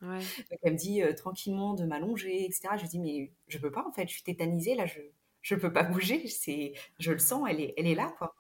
[0.51, 2.77] Donc elle me dit euh, tranquillement de m'allonger, etc.
[2.77, 5.01] Je lui dis mais je peux pas en fait, je suis tétanisée là, je
[5.43, 8.35] je peux pas bouger, c'est je le sens, elle est elle est là quoi.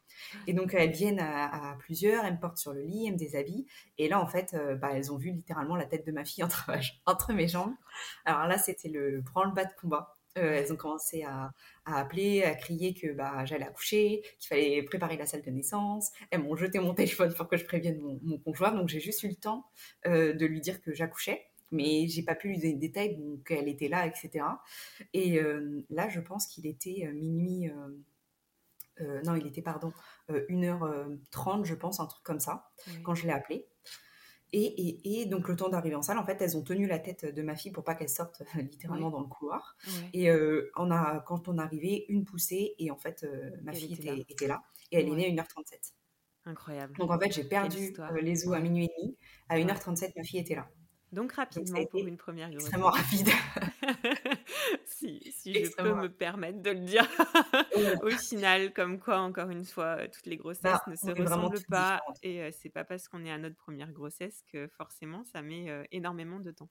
[0.46, 3.18] Et donc elles viennent à, à plusieurs, elles me portent sur le lit, elles me
[3.18, 3.66] déshabillent
[3.98, 6.44] et là en fait euh, bah, elles ont vu littéralement la tête de ma fille
[6.44, 6.70] entre,
[7.06, 7.74] entre mes jambes.
[8.24, 10.16] Alors là c'était le branle-bas de combat.
[10.38, 11.52] Euh, elles ont commencé à,
[11.84, 16.10] à appeler, à crier que bah, j'allais accoucher, qu'il fallait préparer la salle de naissance.
[16.30, 18.72] Elles m'ont jeté mon téléphone pour que je prévienne mon, mon conjoint.
[18.72, 19.66] Donc j'ai juste eu le temps
[20.06, 23.50] euh, de lui dire que j'accouchais mais j'ai pas pu lui donner de détails, donc
[23.50, 24.44] elle était là, etc.
[25.14, 27.88] Et euh, là, je pense qu'il était minuit, euh,
[29.02, 29.92] euh, non, il était, pardon,
[30.30, 32.70] euh, 1h30, je pense, un truc comme ça,
[33.02, 33.66] quand je l'ai appelé.
[34.54, 36.98] Et, et, et donc, le temps d'arriver en salle, en fait, elles ont tenu la
[36.98, 39.76] tête de ma fille pour pas qu'elle sorte euh, littéralement dans le couloir.
[40.12, 43.72] Et euh, on a, quand on est arrivé, une poussée, et en fait, euh, ma
[43.72, 44.22] Elle fille était là.
[44.28, 44.62] était là.
[44.90, 45.94] Et elle est née à 1h37.
[46.44, 46.94] Incroyable.
[46.98, 49.16] Donc, en fait, j'ai perdu euh, les os à minuit et demi.
[49.48, 49.62] À Ouais.
[49.64, 50.68] 1h37, ma fille était là.
[51.12, 53.04] Donc rapidement pour une première extrêmement grossesse.
[53.04, 53.28] rapide.
[54.86, 57.06] si, si je peux extrêmement me permettre de le dire.
[58.02, 61.60] Au final, comme quoi, encore une fois, euh, toutes les grossesses Bah, ne se ressemblent
[61.68, 62.18] pas différentes.
[62.22, 65.68] et euh, c'est pas parce qu'on est à notre première grossesse que forcément ça met
[65.70, 66.70] euh, énormément de temps.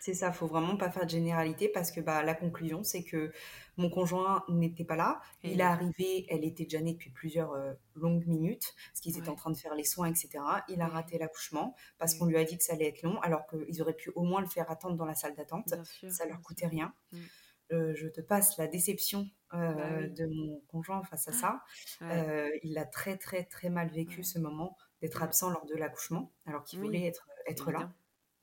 [0.00, 3.32] C'est ça, faut vraiment pas faire de généralité parce que bah, la conclusion, c'est que
[3.76, 5.20] mon conjoint n'était pas là.
[5.42, 9.18] Et Il est arrivé, elle était déjà née depuis plusieurs euh, longues minutes, parce qu'ils
[9.18, 10.28] étaient en train de faire les soins, etc.
[10.68, 10.90] Il a Ouais.
[10.92, 12.18] raté l'accouchement parce Ouais.
[12.20, 14.40] qu'on lui a dit que ça allait être long, alors qu'ils auraient pu au moins
[14.40, 15.74] le faire attendre dans la salle d'attente.
[15.84, 16.70] Sûr, Ça leur coûtait sûr.
[16.70, 16.94] rien.
[17.12, 17.18] Mm.
[17.72, 20.10] Euh, je te passe la déception euh, Bah oui.
[20.12, 21.62] de mon conjoint face à ça.
[22.62, 26.62] Il a très très très mal vécu ce moment d'être absent lors de l'accouchement, alors
[26.64, 27.92] qu'il Oui, voulait être, être là.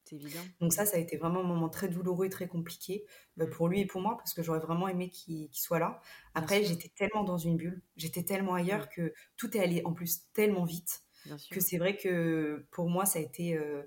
[0.03, 0.53] C'est évident.
[0.59, 3.05] Donc ça, ça a été vraiment un moment très douloureux et très compliqué
[3.41, 3.49] euh, Mm.
[3.49, 6.01] pour lui et pour moi, parce que j'aurais vraiment aimé qu'il soit là.
[6.35, 8.89] Après, j'étais tellement dans une bulle, j'étais tellement ailleurs Ouais.
[8.89, 11.01] que tout est allé en plus tellement vite
[11.49, 13.55] que c'est vrai que pour moi, ça a été...
[13.57, 13.83] euh,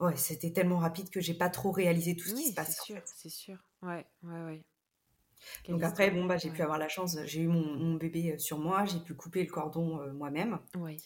[0.00, 2.80] Ouais, c'était tellement rapide que j'ai pas trop réalisé tout ce qui se c'est passait
[2.82, 3.04] en sûr, fait.
[3.04, 3.58] c'est sûr.
[3.82, 4.64] Ouais, ouais, ouais.
[5.62, 8.32] Quelle Donc après, bon, bah, j'ai pu avoir la chance, j'ai eu mon, mon bébé
[8.32, 10.58] euh, sur moi, j'ai pu couper le cordon euh, moi-même.
[10.76, 10.96] Ouais.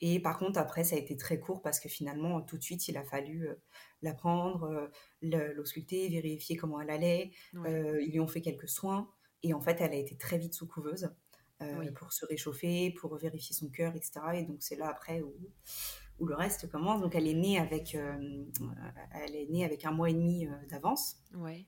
[0.00, 2.88] Et par contre, après, ça a été très court parce que finalement, tout de suite,
[2.88, 3.54] il a fallu euh,
[4.02, 4.90] la prendre,
[5.22, 7.32] euh, l'ausculter, vérifier comment elle allait.
[7.54, 8.04] Ouais.
[8.04, 9.10] Ils lui ont fait quelques soins.
[9.42, 11.10] Et en fait, elle a été très vite sous couveuse
[11.94, 14.20] pour se réchauffer, pour vérifier son cœur, etc.
[14.34, 15.34] Et donc, c'est là après où,
[16.18, 17.02] où le reste commence.
[17.02, 21.16] Donc, elle est née avec, elle est née avec un mois et demi d'avance.
[21.34, 21.66] Ouais.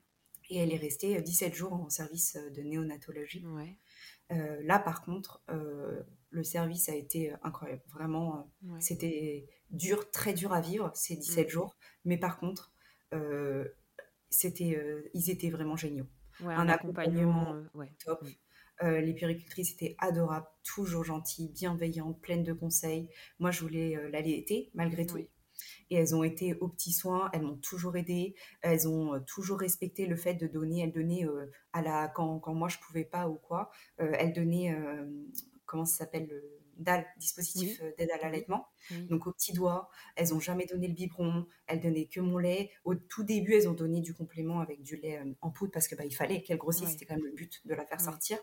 [0.53, 3.43] Et elle est restée euh, 17 jours en service euh, de néonatologie.
[3.47, 3.79] Ouais.
[4.33, 7.83] Euh, là, par contre, euh, le service a été euh, incroyable.
[7.89, 8.81] Vraiment, euh, Ouais.
[8.81, 11.51] c'était dur, très dur à vivre ces 17 Mm.
[11.51, 11.77] jours.
[12.05, 12.73] Mais par contre,
[13.15, 13.67] euh,
[14.29, 16.07] c'était, euh, ils étaient vraiment géniaux.
[16.41, 17.41] Ouais, Un un accompagnement.
[17.41, 17.93] accompagnement euh, ouais.
[18.05, 18.23] top.
[18.23, 18.29] Mm.
[18.85, 23.09] Euh, les puéricultrices étaient adorables, toujours gentilles, bienveillantes, pleines de conseils.
[23.39, 25.15] Moi, je voulais euh, l'allaiter malgré tout.
[25.17, 25.29] Oui.
[25.91, 29.59] Et elles ont été aux petits soins, elles m'ont toujours aidée, elles ont euh, toujours
[29.59, 33.05] respecté le fait de donner, elles donnaient euh, à la, quand, quand moi je pouvais
[33.05, 33.71] pas ou quoi,
[34.01, 34.77] euh, elles donnaient,
[35.67, 37.91] comment ça s'appelle, le DAL, dispositif Oui.
[37.99, 38.67] d'aide à l'allaitement.
[38.91, 39.07] Oui.
[39.07, 42.71] Donc au petit doigt, elles ont jamais donné le biberon, elles donnaient que mon lait.
[42.85, 45.95] Au tout début, elles ont donné du complément avec du lait en poudre parce que
[45.95, 48.39] bah, il fallait qu'elle grossisse, c'était quand même le but de la faire sortir.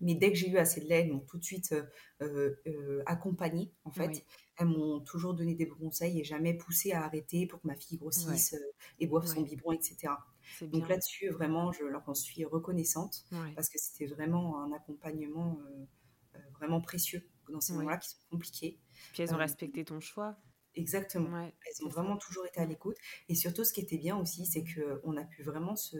[0.00, 1.84] Mais dès que j'ai eu assez de lait, elles m'ont tout de suite euh,
[2.22, 4.24] euh, euh, accompagnée, en fait.
[4.60, 7.74] Elles m'ont toujours donné des bons conseils et jamais poussé à arrêter pour que ma
[7.74, 10.12] fille grossisse euh, et boive son biberon, etc.
[10.60, 13.52] Donc là-dessus, vraiment, je leur en suis reconnaissante Ouais.
[13.56, 15.86] parce que c'était vraiment un accompagnement euh,
[16.36, 18.78] euh, vraiment précieux dans ces moments-là qui sont compliqués.
[19.12, 20.36] Puis elles ont Euh, respecté ton choix.
[20.74, 21.36] Exactement.
[21.40, 21.94] Elles ont ça.
[22.00, 22.96] vraiment toujours été à l'écoute.
[23.28, 25.96] Et surtout, ce qui était bien aussi, c'est qu'on a pu vraiment se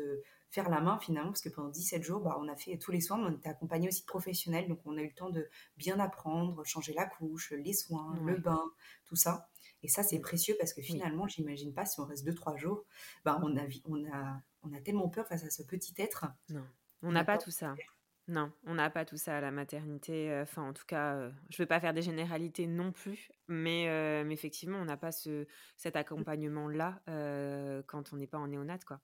[0.51, 3.01] faire la main finalement, parce que pendant 17 jours, bah, on a fait tous les
[3.01, 5.49] soins, mais on était accompagnés aussi de professionnels, donc on a eu le temps de
[5.77, 8.63] bien apprendre, changer la couche, les soins, le bain,
[9.07, 9.49] tout ça.
[9.83, 10.87] Et ça, c'est précieux parce que Oui.
[10.89, 12.85] finalement, j'imagine pas si on reste 2-3 jours,
[13.25, 16.27] bah, on, a, on, a, on a tellement peur face à ce petit être.
[16.51, 16.67] Non,
[17.03, 17.81] on n'a pas tout ça.
[18.29, 20.31] Non, on n'a pas tout ça à la maternité.
[20.31, 23.31] euh, Enfin, en tout cas, euh, je ne veux pas faire des généralités non plus,
[23.49, 28.39] mais, euh, mais effectivement, on n'a pas ce, cet accompagnement-là euh, quand on n'est pas
[28.39, 29.01] en néonate, quoi.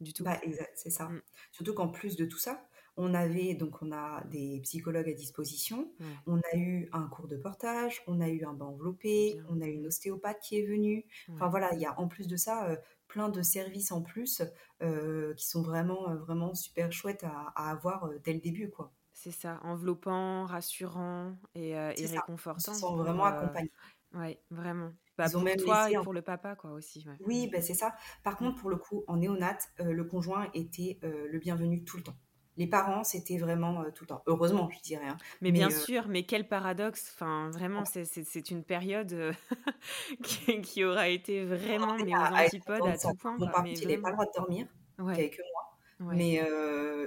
[0.00, 0.24] Du tout.
[0.24, 1.08] Bah, exact, c'est ça.
[1.08, 1.22] Mm.
[1.52, 5.90] Surtout qu'en plus de tout ça, on avait donc on a des psychologues à disposition,
[6.26, 9.46] on a eu un cours de portage, on a eu un bain enveloppé, Bien.
[9.50, 11.04] on a eu une ostéopathe qui est venue.
[11.34, 14.42] Enfin voilà, il y a en plus de ça euh, plein de services en plus
[14.82, 18.92] euh, qui sont vraiment euh, vraiment super chouettes à, à avoir dès le début quoi.
[19.12, 22.02] C'est ça, enveloppant, rassurant et, euh, ça.
[22.02, 22.74] On se réconfortant.
[22.74, 23.70] sent vraiment accompagné.
[24.12, 24.92] Ouais, vraiment.
[25.18, 27.20] Bah, pour même toi et pour le papa, quoi, aussi, ouais.
[27.20, 27.94] oui, bah, c'est ça.
[28.24, 28.52] Par Mmh.
[28.52, 32.02] contre, pour le coup, en néonat, heu, le conjoint était, heu, le bienvenu tout le
[32.02, 32.16] temps.
[32.56, 34.22] Les parents, c'était vraiment, heu, tout le temps.
[34.26, 37.10] Heureusement, je dirais, hein, Mais bien mais heu sûr, mais quel paradoxe!
[37.14, 39.34] Enfin, vraiment, c'est c'est une période,
[40.24, 43.08] qui qui aura été vraiment, mais aux à à antipodes contente à ça.
[43.08, 44.66] tout point, Bon, quoi, par contre, il avait pas le droit de dormir,
[44.98, 46.42] Ouais, que moi, ouais, mais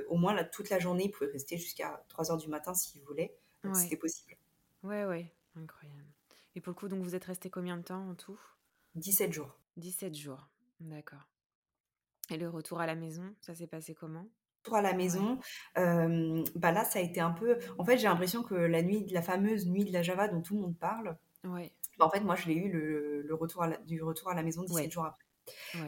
[0.10, 3.38] au moins là, toute la journée, il pouvait rester jusqu'à 3:00 du matin s'il voulait,
[3.74, 4.36] c'était possible.
[4.84, 5.98] ouais, ouais, incroyable.
[6.60, 8.38] Et pour le coup, donc vous êtes restés combien de temps en tout?
[8.95, 9.60] 17 jours.
[9.78, 11.28] 17 jours, d'accord.
[12.32, 14.28] Et le retour à la maison, ça s'est passé comment?
[14.65, 15.39] Retour à la Ouais, maison,
[15.76, 19.08] hem, bah, là, ça a été un peu en fait, j'ai l'impression que la nuit
[19.10, 22.22] la fameuse nuit de la Java dont tout le monde parle, ouais, bah, en fait,
[22.22, 24.91] moi, je l'ai eu le le retour à la du retour à la maison 17
[24.91, 25.26] ouais, jours après.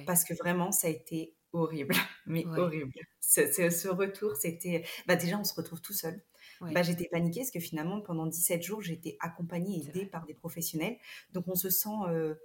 [0.06, 1.96] Parce que vraiment, ça a été horrible,
[2.28, 2.94] mais horrible.
[3.22, 6.24] Ce ce ce retour, c'était bah, déjà, on se retrouve tout seul.
[6.70, 10.34] Bah, j'étais paniquée parce que finalement, pendant 17 jours, été accompagnée et aidée par des
[10.34, 10.98] professionnels.
[11.34, 12.40] Donc on se sent, heu,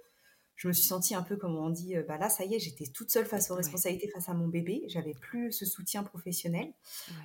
[0.55, 2.59] je me suis sentie un peu comme on dit, heu, bah, là, ça y est,
[2.59, 4.83] j'étais toute seule face aux responsabilités, face à mon bébé.
[4.87, 6.73] J'avais plus ce soutien professionnel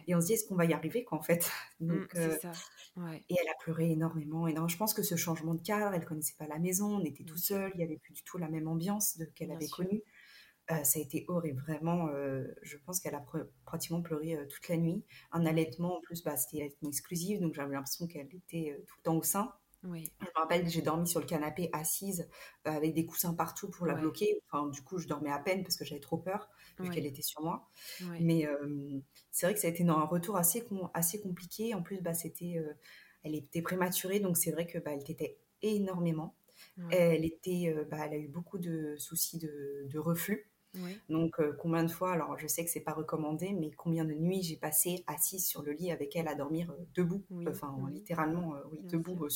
[0.08, 1.50] et on se dit: «Est-ce qu'on va y arriver quoi, en fait?»
[1.88, 2.62] Mmh, donc ça.
[2.96, 4.68] Ouais, et elle a pleuré énormément, énormément.
[4.68, 7.38] Je pense que ce changement de cadre, elle connaissait pas la maison, on était tout
[7.38, 9.70] seul, il y avait plus du tout la même ambiance qu'elle avait sûr.
[9.70, 10.02] connue.
[10.70, 13.24] Heu, ça a été horrible, vraiment, heu, je pense qu'elle a
[13.64, 15.04] pratiquement pleuré, heu, toute la nuit.
[15.32, 19.02] Un allaitement, en plus, bah, c'était allaitement exclusif, donc j'avais l'impression qu'elle était, tout le
[19.02, 19.52] temps au sein.
[19.82, 22.28] oui, Je me rappelle, j'ai dormi sur le canapé assise,
[22.64, 24.40] avec des coussins partout pour la ouais, bloquer.
[24.50, 26.50] Enfin, du coup, je dormais à peine parce que j'avais trop peur,
[26.82, 27.68] vu qu'elle était sur moi.
[28.00, 28.46] ouais, Mais
[29.30, 31.74] c'est vrai que ça a été non, un retour assez com assez compliqué.
[31.74, 32.56] En plus, bah, c'était,
[33.24, 36.36] elle était prématurée, donc c'est vrai que, bah, elle tétait énormément.
[36.90, 40.51] Elle était, bah, elle a eu beaucoup de soucis de de reflux.
[40.74, 44.04] Oui, Donc, heu, combien de fois alors je sais que c'est pas recommandé, mais combien
[44.04, 47.48] de nuits j'ai passé assise sur le lit avec elle à dormir, heu, debout, oui,
[47.48, 49.26] enfin oui, littéralement, heu, oui, bien debout.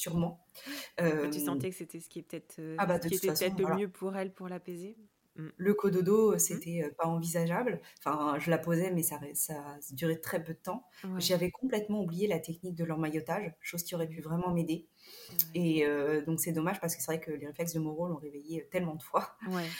[1.21, 3.67] Bah, tu sentais que c'était ce qui est peut-être, ah bah, qui était peut-être le
[3.67, 4.99] voilà, mieux pour elle pour l'apaiser?
[5.37, 5.53] Mmh.
[5.57, 6.61] le cododo, heu, Mmh?
[6.61, 7.81] c'était, heu, pas envisageable.
[7.99, 10.85] Enfin, je la posais, mais ça ça durait très peu de temps.
[11.03, 14.89] Ouais, J'avais complètement oublié la technique de l'emmaillotage, chose qui aurait pu vraiment m'aider
[15.29, 15.57] ouais.
[15.57, 18.17] et heu, donc c'est dommage parce que c'est vrai que les réflexes de Moreau l'ont
[18.19, 19.37] réveillée, heu, tellement de fois.
[19.47, 19.79] Ouais,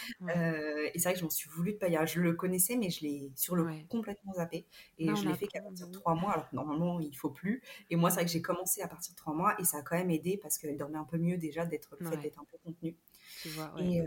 [0.93, 2.07] et c'est vrai que je m'en suis voulu de pas y arriver.
[2.13, 4.67] Je le connaissais, mais je l'ai, sur le coup, complètement zappé
[4.97, 5.91] et Bah, je l'ai fait qu'à partir de.
[5.91, 8.87] 3 mois, alors normalement, il faut plus et moi, c'est vrai que j'ai commencé à
[8.87, 11.17] partir de 3 mois et ça a quand même aidé parce qu'elle dormait un peu
[11.17, 12.97] mieux déjà d'être le fait ouais, d'être un peu contenue
[13.37, 13.73] tu vois?
[13.75, 14.01] Ouais, et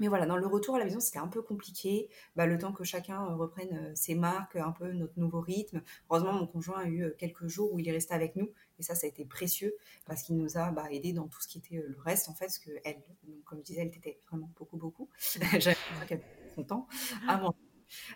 [0.00, 2.08] mais voilà, dans le retour à la maison, c'était un peu compliqué.
[2.36, 5.82] Bah, le temps que chacun, heu, reprenne, heu, ses marques, un peu notre nouveau rythme.
[6.10, 8.82] Heureusement, mon conjoint a eu, heu, quelques jours où il est resté avec nous et
[8.82, 11.58] ça, ça a été précieux parce qu'il nous a, bah, aidés dans tout ce qui
[11.58, 14.76] était, le reste, en fait, parce qu'elle, donc comme je disais, elle tétait vraiment beaucoup,
[14.76, 15.08] beaucoup.
[15.60, 16.86] J'avais qu'elle son temps
[17.26, 17.54] avant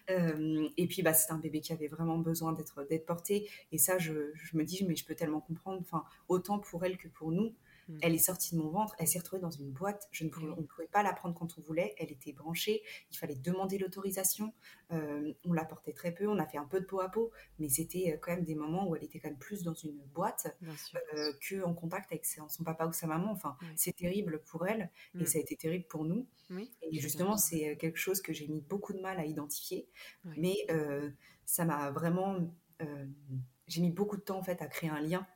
[0.09, 3.99] Hem et puis, bah, un bébé qui avait vraiment besoin d'être d'être porté et ça,
[3.99, 5.79] je je me dis: «Mais je peux tellement comprendre».
[5.81, 7.55] Enfin, autant pour elle que pour nous.
[7.91, 7.99] Mmh.
[8.03, 10.09] Elle est sortie de mon ventre, elle s'est retrouvée dans une boîte.
[10.13, 11.95] Je ne on ne pouvait pas la prendre quand on voulait.
[11.99, 14.55] Elle était branchée, il fallait demander l'autorisation.
[14.91, 17.33] Hem, on la portait très peu, on a fait un peu de peau à peau,
[17.59, 19.99] mais c'était, heu, quand même des moments où elle était quand même plus dans une
[20.15, 20.57] boîte,
[21.15, 23.33] heu, qu'en contact avec son papa ou sa maman.
[23.33, 25.27] Enfin, c'est terrible pour elle et Mmh.
[25.27, 26.29] ça a été terrible pour nous.
[26.51, 29.89] Oui, Et justement, c'est, quelque chose que j'ai mis beaucoup de mal à identifier,
[30.37, 30.67] mais
[31.45, 32.55] ça m'a vraiment,
[33.67, 35.27] j'ai mis beaucoup de temps, en fait, à créer un lien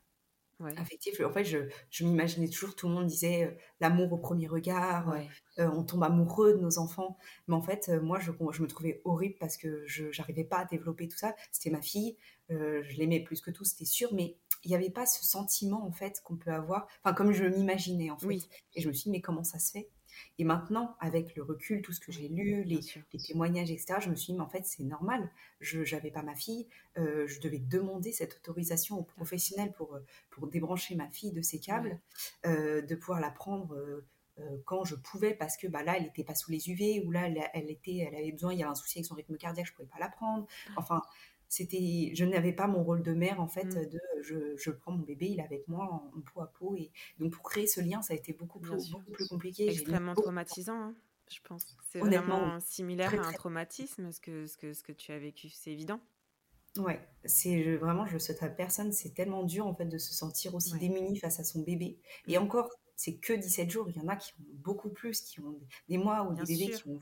[0.60, 1.20] ouais, affectif.
[1.20, 1.58] En fait, je
[1.90, 5.84] je m'imaginais toujours tout le monde disait, heu: «L'amour au premier regard», ouais, heu, «On
[5.84, 7.16] tombe amoureux de nos enfants».
[7.48, 10.64] Mais en fait, moi, je je me trouvais horrible parce que je j'arrivais pas à
[10.64, 11.34] développer tout ça.
[11.52, 12.16] C'était ma fille,
[12.48, 15.92] je l'aimais plus que tout, c'était sûr, mais il y avait pas ce sentiment, en
[15.92, 18.26] fait, qu'on peut avoir, enfin, comme je m'imaginais, en fait.
[18.26, 19.90] oui, Et je me suis dit: «Mais comment ça se fait?»
[20.38, 22.80] Et maintenant, avec le recul, tout ce que j'ai lu, les
[23.22, 25.30] témoignages et cetera, je me suis dit: «Mais en fait, c'est normal.
[25.60, 29.96] Je j'avais pas ma fille, heu, je devais demander cette autorisation aux Ah, professionnels pour,
[29.96, 32.00] heu, pour débrancher ma fille de ses ouais, câbles,
[32.46, 34.02] heu, de pouvoir la prendre,
[34.64, 37.28] quand je pouvais parce que, bah, là, elle était pas sous les UV ou là,
[37.28, 39.66] elle elle était elle avait besoin il y avait un souci avec son rythme cardiaque,
[39.66, 40.46] je pouvais pas la prendre.
[40.76, 41.02] Enfin,
[41.48, 44.92] c'était je n'avais pas mon rôle de mère, en fait, mmh, de je je prends
[44.92, 47.66] mon bébé, il est avec moi en en peau à peau et donc pour créer
[47.66, 49.68] ce lien, ça a été beaucoup plus beaucoup plus compliqué.
[49.68, 50.94] Extrêmement traumatisant, hein,
[51.30, 51.76] je pense.
[51.90, 55.18] C'est vraiment similaire très, à un traumatisme, ce que ce que ce que tu as
[55.18, 56.00] vécu, c'est évident.
[56.76, 58.92] Ouais, c'est je vraiment, je le souhaite à personne.
[58.92, 61.98] C'est tellement dur, en fait, de se sentir aussi Ouais, démuni face à son bébé
[62.26, 63.88] et mmh, encore, c'est que 17 jours.
[63.90, 66.46] Il y en a qui ont beaucoup plus, qui ont des mois ou bien des
[66.46, 66.98] bébés sûr, qui ont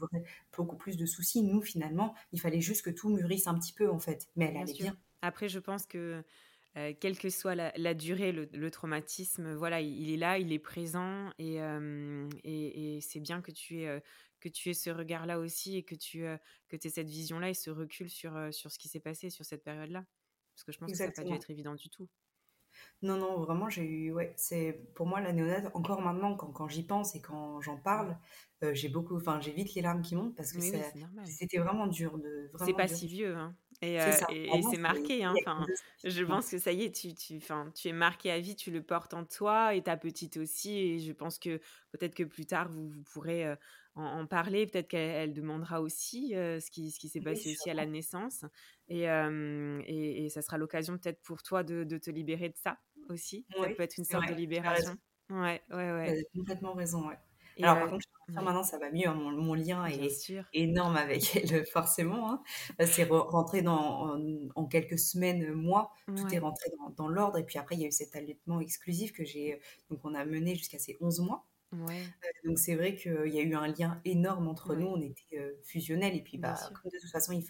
[0.58, 1.42] beaucoup plus de soucis.
[1.42, 4.56] Nous, finalement, il fallait juste que tout mûrisse un petit peu, en fait, mais elle
[4.56, 4.90] bien allait sûr.
[4.90, 4.96] bien.
[5.22, 6.24] Après, je pense que,
[6.76, 10.38] heu, quelle que soit la la durée, le le traumatisme, voilà, il il est là,
[10.38, 11.58] il est présent et
[12.96, 14.02] et c'est bien que tu aies, heu,
[14.40, 16.20] que tu aies ce regard-là aussi et que tu,
[16.68, 19.64] que aies cette vision-là et ce recul sur, sur ce qui s'est passé sur cette
[19.64, 20.04] période-là.
[20.54, 22.08] Parce que je pense que ça a pas dû être évident du tout.
[23.02, 26.68] Non, non, vraiment, j'ai eu, ouais, c'est pour moi la néonate, encore maintenant, quand, quand
[26.68, 28.18] j'y pense et quand j'en parle,
[28.62, 30.82] euh, j'ai beaucoup, enfin, j'ai vite les larmes qui montent parce que Oui, oui,
[31.24, 32.96] c'était vraiment dur, de, C'est pas dur.
[32.96, 33.56] si vieux, hein.
[33.80, 35.34] Et, C'est euh, c'est marqué, hein.
[35.44, 35.66] Enfin,
[36.04, 38.70] je pense que ça y est, tu, tu, enfin, tu es marqué à vie, tu
[38.70, 40.78] le portes en toi et ta petite aussi.
[40.78, 41.58] Et je pense que
[41.90, 43.56] peut-être que plus tard, vous, vous pourrez euh,
[43.94, 44.66] en, en parler.
[44.66, 47.74] Peut-être qu'elle elle demandera aussi euh, ce qui, ce qui s'est Oui, passé aussi à
[47.74, 48.44] la naissance.
[48.88, 52.56] Et, euh, et, et ça sera l'occasion peut-être pour toi de, de te libérer de
[52.56, 52.78] ça
[53.08, 53.46] aussi.
[53.60, 54.96] Ça Oui, peut être une sorte de vrai, libération.
[55.30, 56.16] Ouais, ouais, ouais.
[56.16, 57.18] as complètement raison, ouais.
[57.56, 58.02] Et Alors, par contre,
[58.36, 59.08] je ouais, maintenant, ça va mieux.
[59.08, 60.44] hein, Mon, mon lien est sûr.
[60.52, 62.32] énorme avec elle, forcément.
[62.32, 62.42] hein.
[62.80, 65.92] Euh, C'est re- rentré dans, en, en quelques semaines, mois.
[66.14, 67.38] Tout est rentré dans, dans l'ordre.
[67.38, 70.24] Et puis après, il y a eu cet allaitement exclusif que j'ai, donc on a
[70.24, 71.46] mené jusqu'à ses 11 mois.
[71.72, 74.86] Ouais, Euh, Donc c'est vrai qu'il y a eu un lien énorme entre nous.
[74.86, 76.16] On était fusionnels.
[76.16, 77.44] Et puis, bah, comme de toute façon, il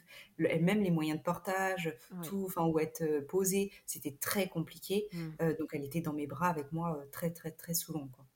[0.62, 2.28] même les moyens de portage, Ouais.
[2.28, 5.08] tout, enfin, où être posé, c'était très compliqué.
[5.12, 5.28] Mm.
[5.42, 8.26] Euh, donc elle était dans mes bras avec moi très, très, très souvent, quoi.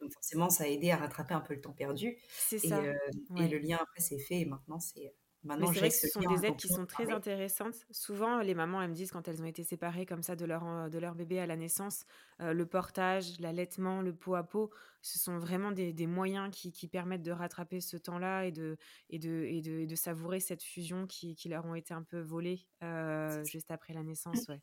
[0.00, 2.16] Donc forcément, ça a aidé à rattraper un peu le temps perdu.
[2.28, 2.78] c'est Et, ça.
[2.80, 2.94] euh,
[3.36, 5.14] et le lien après c'est fait et maintenant c'est
[5.54, 7.86] Mais maintenant c'est j'ai vrai que ce sont des aides qui on sont très intéressantes.
[7.90, 10.90] Souvent, les mamans, elles me disent quand elles ont été séparées comme ça de leur,
[10.90, 12.04] de leur bébé à la naissance,
[12.40, 14.70] euh, le portage, l'allaitement, le pot à pot,
[15.02, 18.76] ce sont vraiment des, des moyens qui, qui permettent de rattraper ce temps-là et de,
[19.10, 22.02] et, de, et, de, et de savourer cette fusion qui, qui leur ont été un
[22.02, 24.48] peu volées euh, C'est juste après la naissance.
[24.48, 24.62] Ouais,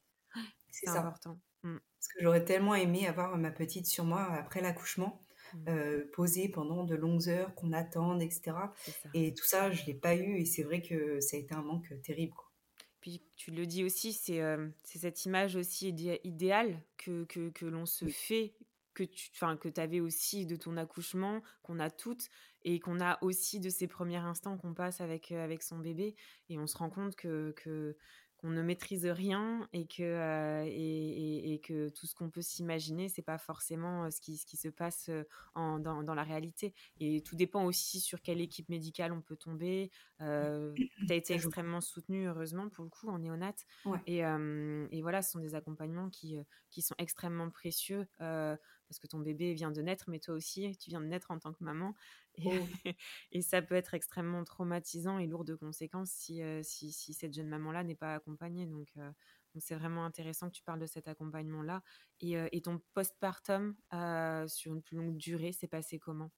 [0.71, 0.99] c'est c'est ça.
[0.99, 1.39] important.
[1.63, 5.25] Mm, Parce que j'aurais tellement aimé avoir ma petite sur moi après l'accouchement,
[5.69, 8.73] euh, posée pendant de longues heures, qu'on attende, etc.
[9.13, 11.61] Et tout ça, je l'ai pas eu et c'est vrai que ça a été un
[11.63, 12.51] manque terrible, quoi.
[13.01, 17.49] Puis tu le dis aussi, c'est euh, c'est cette image aussi idé- idéale que, que,
[17.49, 18.55] que l'on se Oui, fait,
[18.93, 22.29] que tu que avais aussi de ton accouchement, qu'on a toutes,
[22.63, 26.15] et qu'on a aussi de ces premiers instants qu'on passe avec, euh, avec son bébé.
[26.49, 27.97] Et on se rend compte que, que,
[28.43, 32.41] qu'on ne maîtrise rien et que, euh, et, et- et que tout ce qu'on peut
[32.41, 35.23] s'imaginer, c'est pas forcément euh, ce qui, ce qui se passe euh,
[35.55, 36.73] en, dans, dans la réalité.
[36.99, 39.91] Et tout dépend aussi sur quelle équipe médicale on peut tomber.
[40.19, 43.65] Euh, tu as été extrêmement soutenue, heureusement, pour le coup, en néonate.
[43.85, 43.99] Ouais.
[44.07, 46.37] Et, euh, et voilà, ce sont des accompagnements qui,
[46.69, 48.07] qui sont extrêmement précieux
[48.93, 51.39] parce que ton bébé vient de naître, mais toi aussi, tu viens de naître en
[51.39, 51.95] tant que maman.
[52.35, 52.67] Et, Oh,
[53.31, 57.47] et ça peut être extrêmement traumatisant et lourd de conséquences si, si, si cette jeune
[57.49, 58.65] maman-là n'est pas accompagnée.
[58.65, 59.11] Donc, euh,
[59.59, 61.83] c'est vraiment intéressant que tu parles de cet accompagnement-là.
[62.21, 66.31] Et, euh, et ton postpartum euh, sur une plus longue durée, c'est passé comment?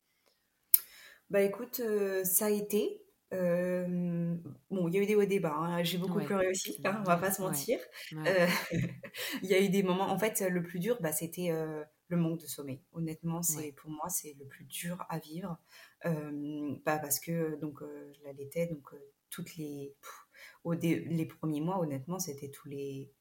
[1.29, 1.81] Bah écoute,
[2.23, 3.01] ça a été.
[3.33, 4.35] euh,
[4.69, 5.55] bon, il y a eu des hauts bas.
[5.57, 5.83] hein.
[5.83, 7.79] J'ai beaucoup Ouais, pleuré aussi, hein, on va pas se mentir.
[8.11, 8.47] ouais, Euh,
[9.43, 10.09] il y a eu des moments.
[10.09, 12.81] En fait, le plus dur, bah, c'était euh, le manque de sommeil.
[12.93, 15.57] Honnêtement, c'est ouais, pour moi, c'est le plus dur à vivre.
[16.05, 20.27] Euh, bah, parce que donc euh, je l'allaitais donc euh, toutes les pff,
[20.63, 23.11] au dé- les premiers mois, honnêtement, c'était tous les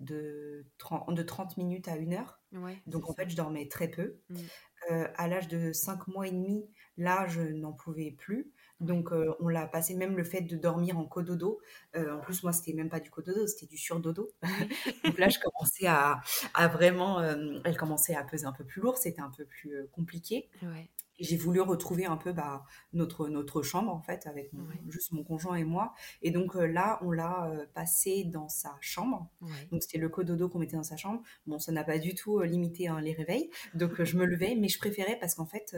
[0.00, 2.40] de 30, de 30 minutes à une heure.
[2.52, 3.14] ouais, c'est Donc en ça.
[3.14, 4.20] fait, je dormais très peu.
[4.30, 4.50] Mm,
[4.90, 8.52] Euh, à l'âge de 5 mois et demi, là, je n'en pouvais plus.
[8.80, 11.60] Donc, euh, on l'a passé, même le fait de dormir en cododo.
[11.96, 14.30] Euh, en plus, moi, c'était même pas du cododo, c'était du surdodo.
[15.04, 16.20] Donc là, je commençais à,
[16.54, 17.20] à vraiment.
[17.20, 20.48] euh, elle commençait à peser un peu plus lourd, c'était un peu plus compliqué.
[20.62, 20.88] ouais,
[21.22, 22.64] j'ai voulu retrouver un peu bah,
[22.94, 25.92] notre, notre chambre, en fait, avec mon- ouais, juste mon conjoint et moi.
[26.22, 29.28] Et donc là, on l'a passé dans sa chambre.
[29.42, 31.22] ouais, Donc c'était le cododo qu'on mettait dans sa chambre.
[31.46, 33.50] Bon, ça n'a pas du tout limité hein, les réveils.
[33.74, 35.76] Donc je me levais, mais je préférais parce qu'en fait,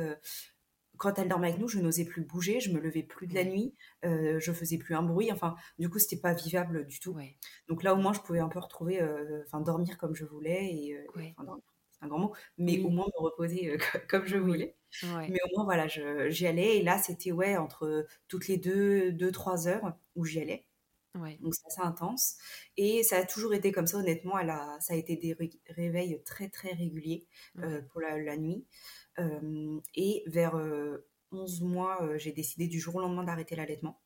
[0.99, 3.45] quand elle dormait avec nous, je n'osais plus bouger, je me levais plus de la
[3.45, 3.75] nuit,
[4.05, 5.33] euh, je faisais plus un bruit.
[5.33, 7.13] Enfin, du coup, c'était pas vivable du tout.
[7.13, 7.37] ouais,
[7.69, 10.73] Donc là, au moins, je pouvais un peu retrouver, euh, enfin, dormir comme je voulais
[10.75, 13.77] et, euh, ouais, dormir, c'est un grand mot, mais au moins me reposer
[14.09, 14.77] comme je voulais.
[15.03, 16.79] ouais, Mais au moins, voilà, je- j'y allais.
[16.79, 20.67] Et là, c'était ouais entre toutes les deux, deux, trois heures où j'y allais.
[21.41, 22.37] Donc c'est assez intense.
[22.77, 24.39] Et ça a toujours été comme ça, honnêtement.
[24.39, 27.27] Elle a, ça a été des ré- réveils très très réguliers
[27.91, 28.65] pour la, la nuit.
[29.19, 34.01] Euh, et vers euh, 11 mois, euh, j'ai décidé du jour au lendemain d'arrêter l'allaitement.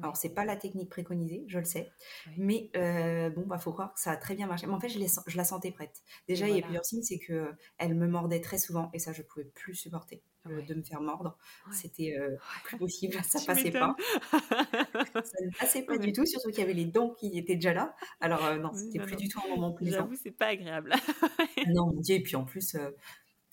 [0.00, 1.92] Alors ouais, c'est pas la technique préconisée, je le sais.
[2.26, 2.32] ouais.
[2.38, 4.66] Mais euh, bon, bah faut croire que ça a très bien marché.
[4.66, 4.98] Mais en fait, je,
[5.36, 6.02] la sentais prête.
[6.28, 8.98] Déjà, il y a plusieurs signes, c'est que euh, elle me mordait très souvent et
[8.98, 11.36] ça, je pouvais plus supporter euh, Ouais, de me faire mordre.
[11.66, 12.78] ouais, C'était euh, plus ouais.
[12.78, 13.94] possible, ça Tu passait pas.
[14.32, 16.12] Ça ne passait pas du Ouais.
[16.12, 17.94] tout, surtout qu'il y avait les dents qui étaient déjà là.
[18.20, 19.18] Alors euh, non, Oui, c'était plus non.
[19.18, 19.98] du tout un moment plaisant.
[19.98, 20.92] J'avoue, c'est pas agréable.
[21.64, 22.90] Ah non, mon Dieu, et puis en plus, euh,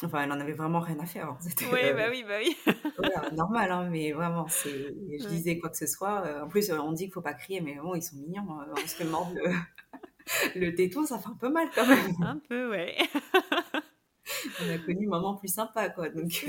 [0.04, 1.30] enfin, elle en avait vraiment rien à faire.
[1.30, 1.38] hein.
[1.72, 2.56] Oui, euh, bah oui, bah oui.
[3.36, 6.26] normal, hein, mais vraiment, c'est, je disais quoi que ce soit.
[6.26, 8.46] euh, en plus, euh, on dit qu'il faut pas crier, mais bon, ils sont mignons.
[8.72, 9.54] on se mordre le,
[10.60, 12.16] le téton, ça fait un peu mal quand même.
[12.22, 12.96] Un peu, ouais.
[14.62, 16.10] On a connu maman plus sympa, quoi.
[16.10, 16.46] Donc,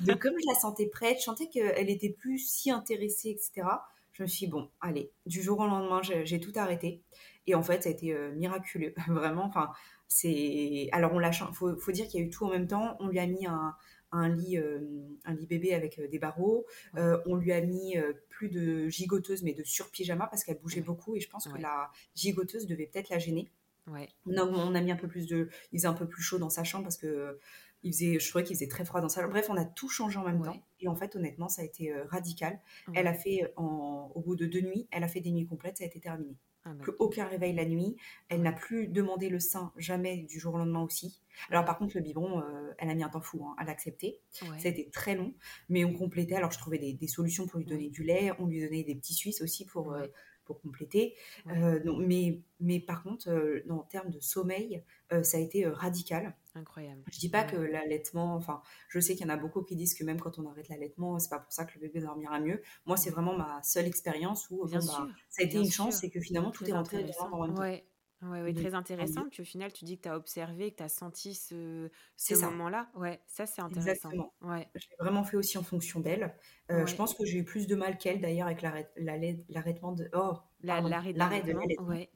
[0.00, 3.84] de comme je la sentais prête, je sentais qu'elle était plus si intéressée, etc.
[4.12, 7.02] je me suis dit, bon, allez, du jour au lendemain, j'ai tout arrêté.
[7.46, 9.44] Et en fait, ça a été euh, miraculeux, vraiment.
[9.44, 9.70] Enfin,
[10.08, 10.88] c'est.
[10.92, 11.32] Alors, on l'a.
[11.32, 12.96] Faut, faut dire qu'il y a eu tout en même temps.
[13.00, 13.74] On lui a mis un,
[14.12, 14.80] un lit, euh,
[15.24, 16.66] un lit bébé avec euh, des barreaux.
[16.94, 17.96] on lui a mis
[18.28, 21.16] plus de gigoteuse, mais de sur-pyjama parce qu'elle bougeait beaucoup.
[21.16, 23.50] Et je pense que la gigoteuse devait peut-être la gêner.
[23.86, 24.08] Ouais.
[24.26, 25.48] On, a, on a mis un peu plus de.
[25.72, 27.38] Il faisait un peu plus chaud dans sa chambre parce que
[27.82, 29.32] il faisait, je trouvais qu'il faisait très froid dans sa chambre.
[29.32, 30.60] Bref, on a tout changé en même temps.
[30.80, 32.58] Et en fait, honnêtement, ça a été radical.
[32.94, 35.76] Elle a fait, en, au bout de deux nuits, elle a fait des nuits complètes,
[35.78, 36.36] ça a été terminé.
[36.68, 37.96] Ah, plus aucun réveil la nuit.
[38.28, 41.22] Elle n'a plus demandé le sein, jamais du jour au lendemain aussi.
[41.48, 44.18] Alors par contre, le biberon, euh, elle a mis un temps fou hein, à l'accepter.
[44.32, 45.32] Ça a été très long,
[45.68, 46.34] mais on complétait.
[46.34, 48.32] Alors je trouvais des, solutions pour lui donner du lait.
[48.40, 50.08] On lui donnait des petits suisses aussi pour, euh,
[50.46, 51.14] pour compléter.
[51.48, 53.28] Euh, mais, mais par contre,
[53.68, 54.82] en termes de sommeil,
[55.22, 56.34] ça a été radical.
[56.54, 57.02] Incroyable.
[57.12, 59.94] Je dis pas que l'allaitement, enfin, je sais qu'il y en a beaucoup qui disent
[59.94, 62.62] que même quand on arrête l'allaitement, c'est pas pour ça que le bébé dormira mieux.
[62.86, 65.06] Moi, c'est vraiment ma seule expérience où bah, ça
[65.38, 67.84] a été une chance, c'est que finalement tout est rentré dans le ouais.
[68.22, 69.28] Ouais, très intéressant.
[69.30, 72.34] Puis au final, tu dis que tu as observé, que tu as senti ce, ce
[72.34, 72.88] moment-là.
[72.94, 74.10] Ouais, ça c'est intéressant.
[74.10, 74.32] Exactement.
[74.40, 74.66] Ouais.
[74.74, 76.34] Je l'ai vraiment fait aussi en fonction d'elle.
[76.70, 80.08] Euh, je pense que j'ai eu plus de mal qu'elle d'ailleurs avec l'arrêtement de.
[80.14, 81.52] Oh, l'arrêt de
[81.88, 82.10] ouais,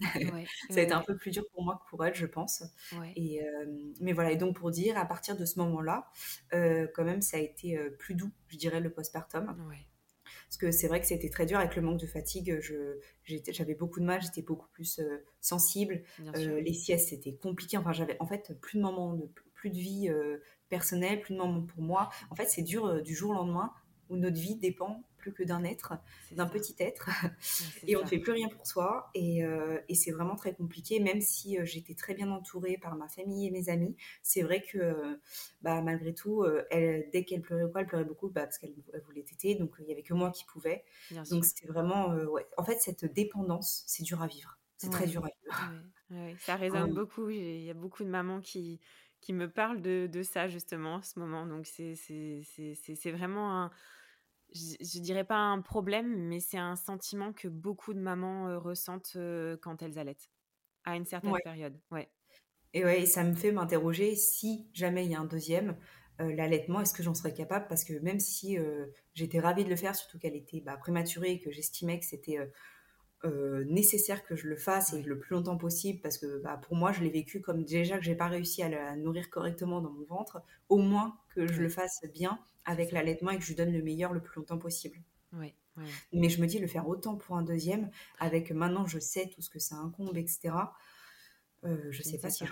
[0.70, 2.64] Ça a été un peu plus dur pour moi que pour elle, je pense.
[3.14, 3.66] Et, euh,
[4.00, 6.10] mais voilà, et donc pour dire, à partir de ce moment-là,
[6.54, 9.54] euh, quand même, ça a été plus doux, je dirais, le postpartum.
[10.46, 12.60] Parce que c'est vrai que c'était très dur avec le manque de fatigue.
[13.24, 15.00] j'avais beaucoup de mal, j'étais beaucoup plus
[15.40, 16.02] sensible.
[16.34, 17.76] les siestes, c'était compliqué.
[17.76, 20.10] Enfin, j'avais en fait plus de moments, de, plus de vie
[20.68, 22.10] personnelle, plus de moments pour moi.
[22.30, 23.72] En fait, c'est dur du jour au lendemain
[24.10, 25.94] où notre vie dépend plus que d'un être,
[26.32, 27.08] d'un petit être,
[27.86, 29.10] et on ne fait plus rien pour soi.
[29.14, 32.96] Et, euh, et c'est vraiment très compliqué, même si euh, j'étais très bien entourée par
[32.96, 33.96] ma famille et mes amis.
[34.22, 35.16] C'est vrai que euh,
[35.62, 39.22] bah, malgré tout, elle, dès qu'elle pleurait quoi, elle pleurait beaucoup bah, parce qu'elle voulait
[39.22, 40.84] téter, donc il n'y avait que moi qui pouvais.
[41.30, 42.46] donc c'était vraiment, ouais.
[42.56, 44.58] en fait, cette dépendance, c'est dur à vivre.
[44.78, 46.38] C'est très dur à vivre.
[46.40, 47.28] ça résonne beaucoup.
[47.28, 48.80] Il y a beaucoup de mamans qui,
[49.20, 51.46] qui me parlent de, de ça justement en ce moment.
[51.46, 53.70] Donc c'est vraiment un,
[54.52, 58.58] je, ne dirais pas un problème, mais c'est un sentiment que beaucoup de mamans euh,
[58.58, 60.30] ressentent euh, quand elles allaitent
[60.84, 61.78] à une certaine période.
[61.90, 62.08] Ouais.
[62.72, 65.76] Et ouais, ça me fait m'interroger si jamais il y a un deuxième,
[66.20, 67.66] euh, l'allaitement, est-ce que j'en serais capable?
[67.68, 68.56] Parce que même si
[69.14, 72.38] j'étais ravie de le faire, surtout qu'elle était bah, prématurée et que j'estimais que c'était
[73.66, 76.90] nécessaire que je le fasse et le plus longtemps possible parce que bah, pour moi
[76.90, 80.06] je l'ai vécu comme déjà que j'ai pas réussi à la nourrir correctement dans mon
[80.06, 82.40] ventre au moins que je le fasse bien
[82.70, 84.98] avec l'allaitement et que je lui donne le meilleur le plus longtemps possible.
[86.12, 89.40] Mais je me dis le faire autant pour un deuxième avec maintenant je sais tout
[89.40, 90.54] ce que ça incombe etc
[91.64, 92.44] euh, je sais pas si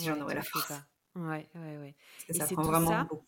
[0.00, 0.72] j'en aurais la force.
[1.14, 1.94] ouais ouais ouais.
[2.28, 3.26] Et ça prend vraiment ça, beaucoup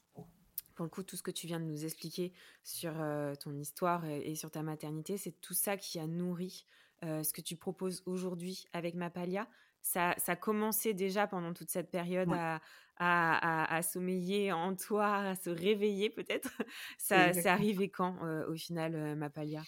[0.75, 2.33] pour le coup, tout ce que tu viens de nous expliquer
[2.63, 6.67] sur euh, ton histoire et, sur ta maternité, c'est tout ça qui a nourri
[7.05, 9.49] euh, ce que tu proposes aujourd'hui avec Mapalia,
[9.85, 15.51] ça, ça commençait déjà pendant toute cette période à, à, sommeiller en toi, à se
[15.51, 16.51] réveiller peut-être.
[16.99, 19.63] ça, c'est arrivé quand euh, au final, euh, Mapalia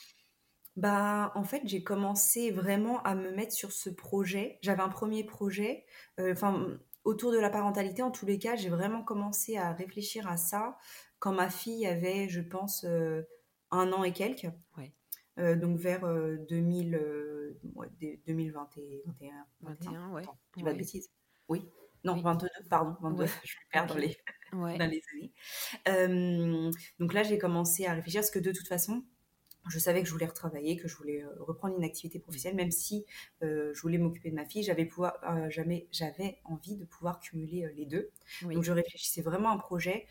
[0.76, 4.58] bah, en fait, j'ai commencé vraiment à me mettre sur ce projet.
[4.60, 5.86] J'avais un premier projet,
[6.20, 6.68] enfin,
[7.02, 8.02] autour de la parentalité.
[8.02, 10.76] En tous les cas, j'ai vraiment commencé à réfléchir à ça
[11.18, 14.52] quand ma fille avait, je pense, un an et quelques.
[14.76, 14.92] Ouais.
[15.38, 16.06] Euh, donc vers
[16.48, 17.56] 2000,
[18.26, 19.46] 2021.
[19.60, 20.22] 21, ouais.
[20.56, 21.10] tu vas de bêtises.
[21.48, 21.68] Oui.
[22.04, 24.16] Non, 22, pardon, 22, je me perds dans, les,
[24.52, 25.32] dans les années.
[25.88, 29.04] Euh, donc là, j'ai commencé à réfléchir, parce que de toute façon,
[29.68, 32.70] je savais que je voulais retravailler, que je voulais euh, reprendre une activité professionnelle, même
[32.70, 33.04] si
[33.42, 35.18] je voulais m'occuper de ma fille, j'avais pouvoir,
[35.50, 38.10] jamais, j'avais envie de pouvoir cumuler les deux.
[38.42, 40.06] Donc je réfléchissais vraiment à un projet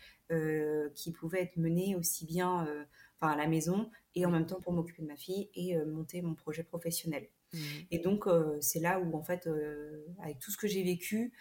[0.94, 2.66] qui pouvait être mené aussi bien
[3.20, 5.84] enfin à la maison, et en même temps pour m'occuper de ma fille et euh,
[5.84, 7.28] monter mon projet professionnel.
[7.52, 7.58] Mmh.
[7.90, 11.32] Et donc, euh, c'est là où, en fait, euh, avec tout ce que j'ai vécu,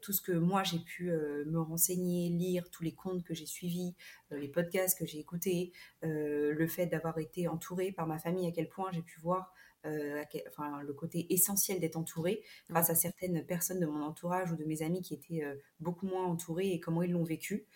[0.00, 3.94] tout ce que moi j'ai pu me renseigner, lire, tous les comptes que j'ai suivis,
[4.30, 5.72] les podcasts que j'ai écoutés,
[6.02, 9.52] le fait d'avoir été entourée par ma famille, à quel point j'ai pu voir
[9.84, 14.64] enfin, le côté essentiel d'être entourée grâce à certaines personnes de mon entourage ou de
[14.64, 15.42] mes amis qui étaient
[15.80, 17.66] beaucoup moins entourées et comment ils l'ont vécu.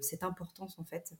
[0.00, 1.14] cette importance, en fait,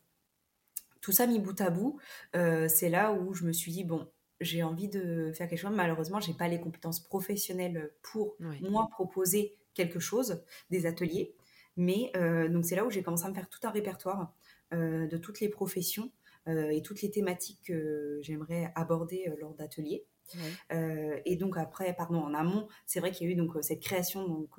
[1.08, 1.98] tout ça mis bout à bout,
[2.36, 4.06] euh, c'est là où je me suis dit, bon,
[4.42, 5.74] j'ai envie de faire quelque chose.
[5.74, 11.34] Malheureusement, j'ai pas les compétences professionnelles pour moi proposer quelque chose, des ateliers.
[11.78, 14.34] Mais euh, donc c'est là où j'ai commencé à me faire tout un répertoire
[14.74, 16.12] euh, de toutes les professions
[16.46, 20.06] et toutes les thématiques que j'aimerais aborder lors d'ateliers.
[20.70, 24.26] et donc après, pardon, en amont, c'est vrai qu'il y a eu donc cette création
[24.26, 24.58] donc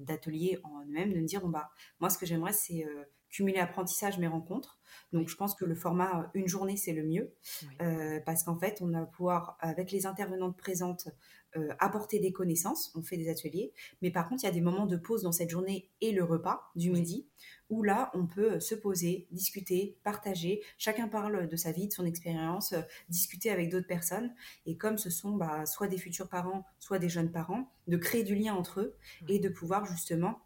[0.00, 1.70] d'ateliers en eux-mêmes, de me dire bon bah
[2.00, 2.86] moi ce que j'aimerais c'est
[3.30, 4.80] cumuler apprentissage mais rencontre.
[5.12, 7.32] Donc, je pense que le format euh, une journée, c'est le mieux.
[7.80, 11.08] Euh, parce qu'en fait, on va pouvoir, avec les intervenantes présentes,
[11.56, 12.92] euh, apporter des connaissances.
[12.94, 13.72] On fait des ateliers.
[14.02, 16.22] Mais par contre, il y a des moments de pause dans cette journée et le
[16.22, 17.28] repas du midi
[17.70, 20.60] où là, on peut se poser, discuter, partager.
[20.76, 22.74] Chacun parle de sa vie, de son expérience,
[23.08, 24.34] discuter avec d'autres personnes.
[24.66, 28.24] Et comme ce sont bah, soit des futurs parents, soit des jeunes parents, de créer
[28.24, 28.96] du lien entre eux
[29.28, 30.40] et de pouvoir justement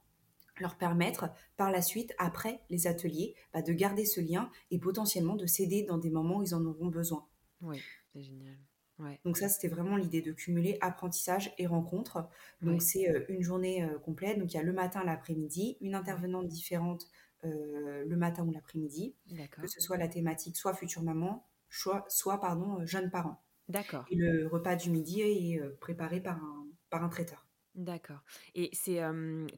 [0.60, 5.36] leur permettre par la suite, après les ateliers, bah, de garder ce lien et potentiellement
[5.36, 7.26] de s'aider dans des moments où ils en auront besoin.
[7.60, 7.80] Oui,
[8.12, 8.56] c'est génial.
[9.24, 12.28] Donc ça, c'était vraiment l'idée de cumuler apprentissage et rencontre.
[12.62, 14.38] Donc c'est euh, une journée euh, complète.
[14.38, 17.08] Donc il y a le matin, l'après-midi, une intervenante différente
[17.44, 19.14] euh, le matin ou l'après-midi,
[19.50, 23.42] que ce soit la thématique soit future maman, soit, soit pardon, jeune parent.
[23.68, 24.04] D'accord.
[24.10, 27.43] Et le repas du midi est préparé par un, par un traiteur.
[27.74, 28.20] D'accord.
[28.54, 29.00] Et c'est,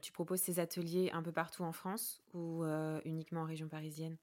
[0.01, 2.63] tu proposes ces ateliers un peu partout en France ou
[3.05, 4.17] uniquement en région parisienne?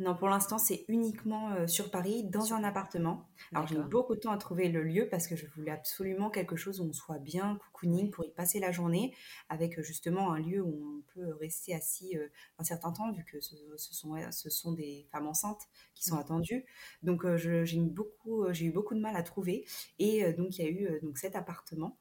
[0.00, 3.28] Non, pour l'instant, c'est uniquement euh, sur Paris, dans un appartement.
[3.52, 6.30] Alors, j'ai mis beaucoup de temps à trouver le lieu parce que je voulais absolument
[6.30, 9.14] quelque chose où on soit bien cocooning pour y passer la journée,
[9.50, 12.28] avec euh, justement un lieu où on peut rester assis euh,
[12.58, 16.64] un certain temps, vu que ce, sont, ce sont des femmes enceintes qui sont attendues.
[17.02, 19.66] Donc, j'ai eu beaucoup, eu beaucoup de mal à trouver.
[19.98, 21.98] Et donc, il y a eu donc cet appartement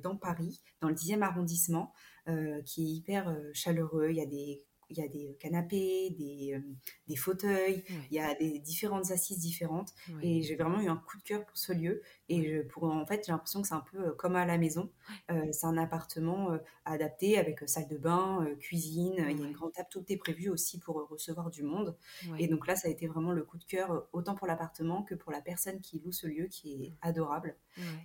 [0.00, 1.92] dans Paris, dans le 10e arrondissement,
[2.64, 4.10] qui est hyper chaleureux.
[4.10, 6.60] Il y a des il y a des canapés, des, euh,
[7.08, 9.92] des fauteuils, il y a des différentes assises différentes.
[10.22, 12.02] Et j'ai vraiment eu un coup de cœur pour ce lieu.
[12.28, 14.90] Et pour, en fait, j'ai l'impression que c'est un peu euh, comme à la maison.
[15.30, 19.14] Euh, c'est un appartement adapté avec salle de bain, cuisine.
[19.18, 19.88] Il y a une grande table.
[19.90, 21.96] Tout est prévu aussi pour recevoir du monde.
[22.38, 25.14] Et donc là, ça a été vraiment le coup de cœur, autant pour l'appartement que
[25.14, 27.56] pour la personne qui loue ce lieu, qui est adorable.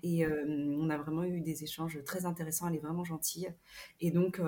[0.04, 2.68] Et on a vraiment eu des échanges très intéressants.
[2.68, 3.54] Elle est vraiment gentille.
[4.00, 4.42] Et donc,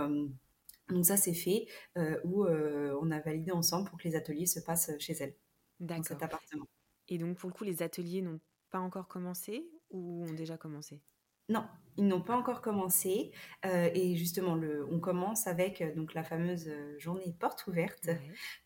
[0.90, 1.66] donc ça, c'est fait,
[1.98, 5.36] euh, où euh, on a validé ensemble pour que les ateliers se passent chez elle,
[5.80, 6.68] dans cet appartement.
[7.08, 11.02] Et donc, pour le coup, les ateliers n'ont pas encore commencé ou ont déjà commencé?
[11.50, 11.66] Non,
[11.98, 13.32] ils n'ont pas encore commencé.
[13.66, 18.10] Euh, et justement, le, on commence avec donc la fameuse journée porte ouverte,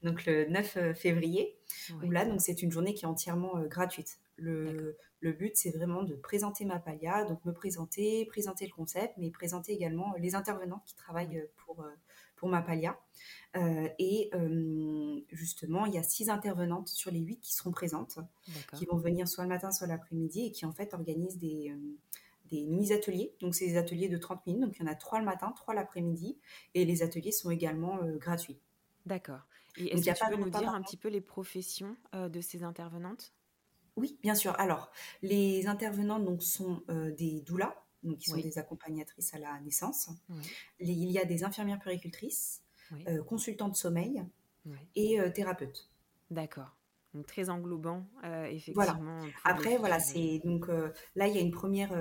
[0.03, 1.59] donc le 9 février,
[2.03, 4.19] où là, donc c'est une journée qui est entièrement gratuite.
[4.35, 9.15] Le, le but, c'est vraiment de présenter ma palia, donc me présenter, présenter le concept,
[9.17, 11.83] mais présenter également les intervenants qui travaillent pour,
[12.37, 12.97] pour ma palia.
[13.55, 18.19] Euh, et euh, justement, il y a six intervenantes sur les huit qui seront présentes,
[18.77, 21.97] qui vont venir soit le matin, soit l'après-midi, et qui en fait organisent des, euh,
[22.45, 23.35] des mini-ateliers.
[23.41, 24.61] Donc, c'est des ateliers de 30 minutes.
[24.61, 26.37] Donc, il y en a trois le matin, trois l'après-midi.
[26.75, 28.59] Et les ateliers sont également gratuits.
[29.05, 29.41] D'accord.
[29.75, 33.33] Et est-ce que tu peux nous dire un petit peu les professions de ces intervenantes?
[33.95, 34.53] Oui, bien sûr.
[34.59, 34.91] Alors,
[35.23, 40.09] les intervenantes donc, sont des doulas, donc qui sont des accompagnatrices à la naissance.
[40.79, 42.61] il y a des infirmières puricultrices,
[43.07, 44.23] euh, consultantes de sommeil
[44.95, 45.89] et euh, thérapeutes.
[46.31, 46.75] D'accord.
[47.13, 49.21] Donc très englobant, euh, effectivement.
[49.43, 50.67] Après, voilà, c'est donc
[51.15, 51.95] là il y a une première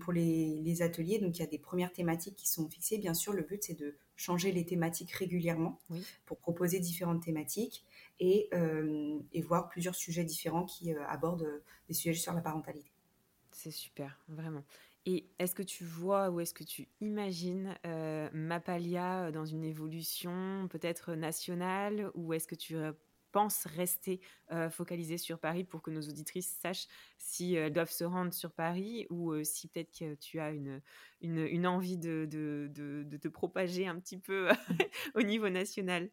[0.00, 2.98] pour les, les, ateliers, donc il y a des premières thématiques qui sont fixées.
[2.98, 5.78] Bien sûr, le but c'est de changer les thématiques régulièrement
[6.24, 7.84] pour proposer différentes thématiques
[8.18, 8.50] et,
[9.32, 12.90] et, voir plusieurs sujets différents qui abordent des sujets sur la parentalité.
[13.52, 14.64] C'est super, vraiment.
[15.06, 20.66] Et est-ce que tu vois ou est-ce que tu imagines euh, Mapalia dans une évolution
[20.68, 22.92] peut-être nationale ou est-ce que tu euh,
[23.36, 26.88] penses rester euh, focalisée sur Paris pour que nos auditrices sachent
[27.18, 30.80] si elles doivent se rendre sur Paris ou euh, si peut-être que tu as une,
[31.20, 34.48] une, envie de, de, de, te propager un petit peu
[35.14, 36.10] au niveau national?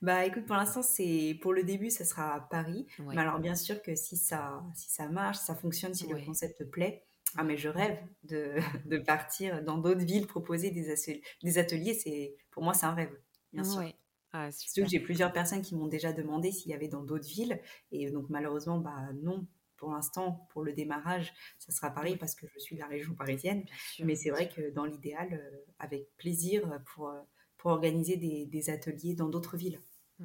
[0.00, 2.86] Bah écoute, pour l'instant, c'est pour le début, ça sera à Paris.
[3.00, 6.64] Mais alors bien sûr que si ça, si ça marche, ça fonctionne, si le concept
[6.70, 8.56] plaît, ah, mais je rêve de,
[8.86, 10.94] de partir dans d'autres villes, proposer des,
[11.42, 11.94] des ateliers.
[11.94, 13.14] C'est, pour moi, c'est un rêve,
[13.52, 13.84] bien sûr.
[14.32, 17.26] Ah, Surtout que j'ai plusieurs personnes qui m'ont déjà demandé s'il y avait dans d'autres
[17.28, 17.60] villes.
[17.92, 19.46] Et donc, malheureusement, bah, non.
[19.76, 23.14] Pour l'instant, pour le démarrage, ça sera Paris parce que je suis de la région
[23.14, 23.64] parisienne.
[24.02, 27.20] mais c'est vrai que dans l'idéal, euh, avec plaisir pour, euh,
[27.56, 29.80] pour organiser des, des ateliers dans d'autres villes.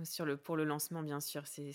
[0.06, 1.72] Sur le, pour le lancement, bien sûr, c'est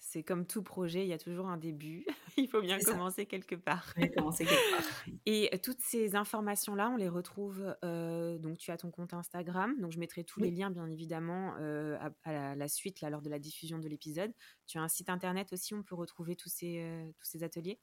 [0.00, 2.04] c'est comme tout projet, il y a toujours un début.
[2.36, 3.94] il faut bien commencer quelque part.
[4.16, 5.04] commencer quelque part.
[5.26, 7.76] Et euh, toutes ces informations-là, on les retrouve.
[7.84, 9.80] Euh, donc, tu as ton compte Instagram.
[9.80, 13.30] Donc, je mettrai tous les liens, bien évidemment, euh, à, la, suite, là, lors de
[13.30, 14.32] la diffusion de l'épisode.
[14.66, 17.78] Tu as un site internet aussi, on peut retrouver tous ces, tous ces ateliers?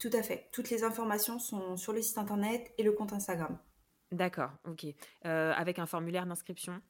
[0.00, 0.48] Tout à fait.
[0.52, 3.58] Toutes les informations sont sur le site internet et le compte Instagram.
[4.10, 4.86] D'accord, ok.
[5.22, 6.82] avec un formulaire d'inscription?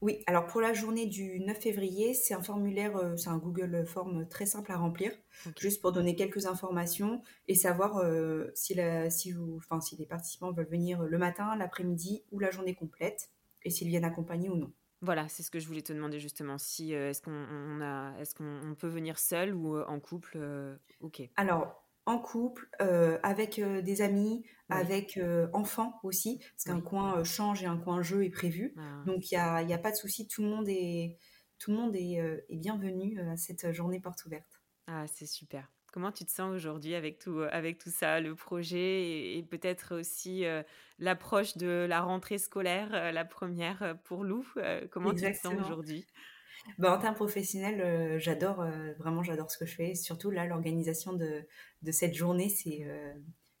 [0.00, 3.84] Oui, alors pour la journée du 9 février, c'est un formulaire, euh, c'est un Google
[3.84, 5.12] Form très simple à remplir,
[5.58, 10.06] juste pour donner quelques informations et savoir euh, si, la, si, vous, enfin, si les
[10.06, 13.30] participants veulent venir le matin, l'après-midi ou la journée complète
[13.64, 14.72] et s'ils viennent accompagnés ou non.
[15.00, 16.58] Voilà, c'est ce que je voulais te demander justement.
[16.58, 20.38] Si est-ce qu'on a, est-ce qu'on peut venir seul ou en couple
[21.00, 21.22] Ok.
[21.36, 22.68] Alors, en couple,
[23.22, 25.20] avec des amis, avec
[25.52, 28.74] enfants aussi, parce qu'un coin change et un coin jeu est prévu.
[28.78, 29.02] Ah.
[29.06, 31.18] Donc il n'y a, y a, pas de souci, tout le monde est,
[31.58, 34.62] tout le monde est, est bienvenu à cette journée porte ouverte.
[34.86, 35.70] Ah, c'est super.
[35.92, 40.44] Comment tu te sens aujourd'hui avec tout, avec tout ça, le projet et, peut-être aussi
[40.98, 44.46] l'approche de la rentrée scolaire, la première pour Lou
[44.90, 46.06] Comment tu te sens aujourd'hui?
[46.78, 48.64] Bah, en termes professionnels, j'adore,
[48.98, 49.94] vraiment j'adore ce que je fais.
[49.94, 51.46] Surtout là, l'organisation de,
[51.82, 52.86] de, cette journée, c'est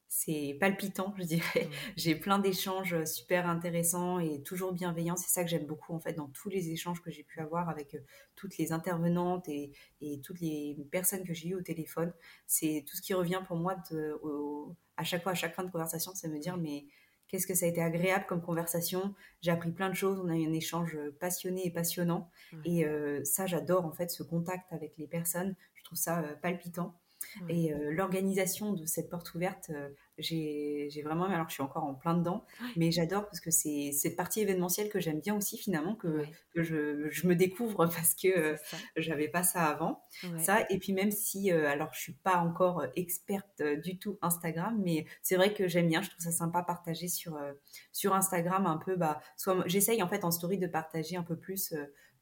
[0.08, 1.66] c'est palpitant, je dirais.
[1.66, 1.70] Mmh.
[1.96, 5.16] J'ai plein d'échanges super intéressants et toujours bienveillants.
[5.16, 7.68] C'est ça que j'aime beaucoup en fait dans tous les échanges que j'ai pu avoir
[7.68, 8.00] avec euh,
[8.34, 12.12] toutes les intervenantes et, et, toutes les personnes que j'ai eues au téléphone.
[12.46, 14.18] C'est tout ce qui revient pour moi de,
[14.96, 16.86] à chaque fois, à chaque fin de conversation, c'est me dire mais
[17.28, 19.14] qu'est-ce que ça a été agréable comme conversation.
[19.40, 20.20] J'ai appris plein de choses.
[20.24, 22.30] On a eu un échange passionné et passionnant.
[22.64, 25.54] Et euh, ça, j'adore en fait ce contact avec les personnes.
[25.74, 26.94] Je trouve ça euh, palpitant.
[27.48, 29.72] Et l'organisation de cette porte ouverte,
[30.18, 32.44] j'ai vraiment, alors je suis encore en plein dedans,
[32.76, 36.62] mais j'adore parce que c'est cette partie événementielle que j'aime bien aussi finalement, que, que
[36.62, 38.56] je, je, me découvre parce que
[38.96, 40.02] j'avais pas ça avant.
[40.38, 45.06] Ça, et puis même si, alors je suis pas encore experte du tout Instagram, mais
[45.22, 47.38] c'est vrai que j'aime bien, je trouve ça sympa partager sur,
[47.92, 51.36] sur Instagram un peu, bah, soit j'essaye en fait en story de partager un peu
[51.36, 51.74] plus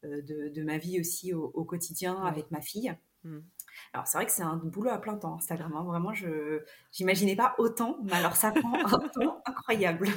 [0.02, 2.94] de, de, ma vie aussi au, quotidien avec ma fille.
[3.24, 3.38] Mmh.
[3.92, 5.72] Alors, c'est vrai que c'est un boulot à plein temps, Instagram.
[5.74, 5.84] Hein.
[5.84, 6.62] Vraiment, je
[6.98, 10.08] n'imaginais pas autant, mais alors ça prend un temps incroyable.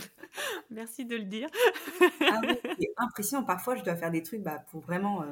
[0.69, 1.49] Merci de le dire.
[2.01, 3.43] ah oui, c'est impressionnant.
[3.43, 5.25] Parfois, je dois faire des trucs bah, pour vraiment euh,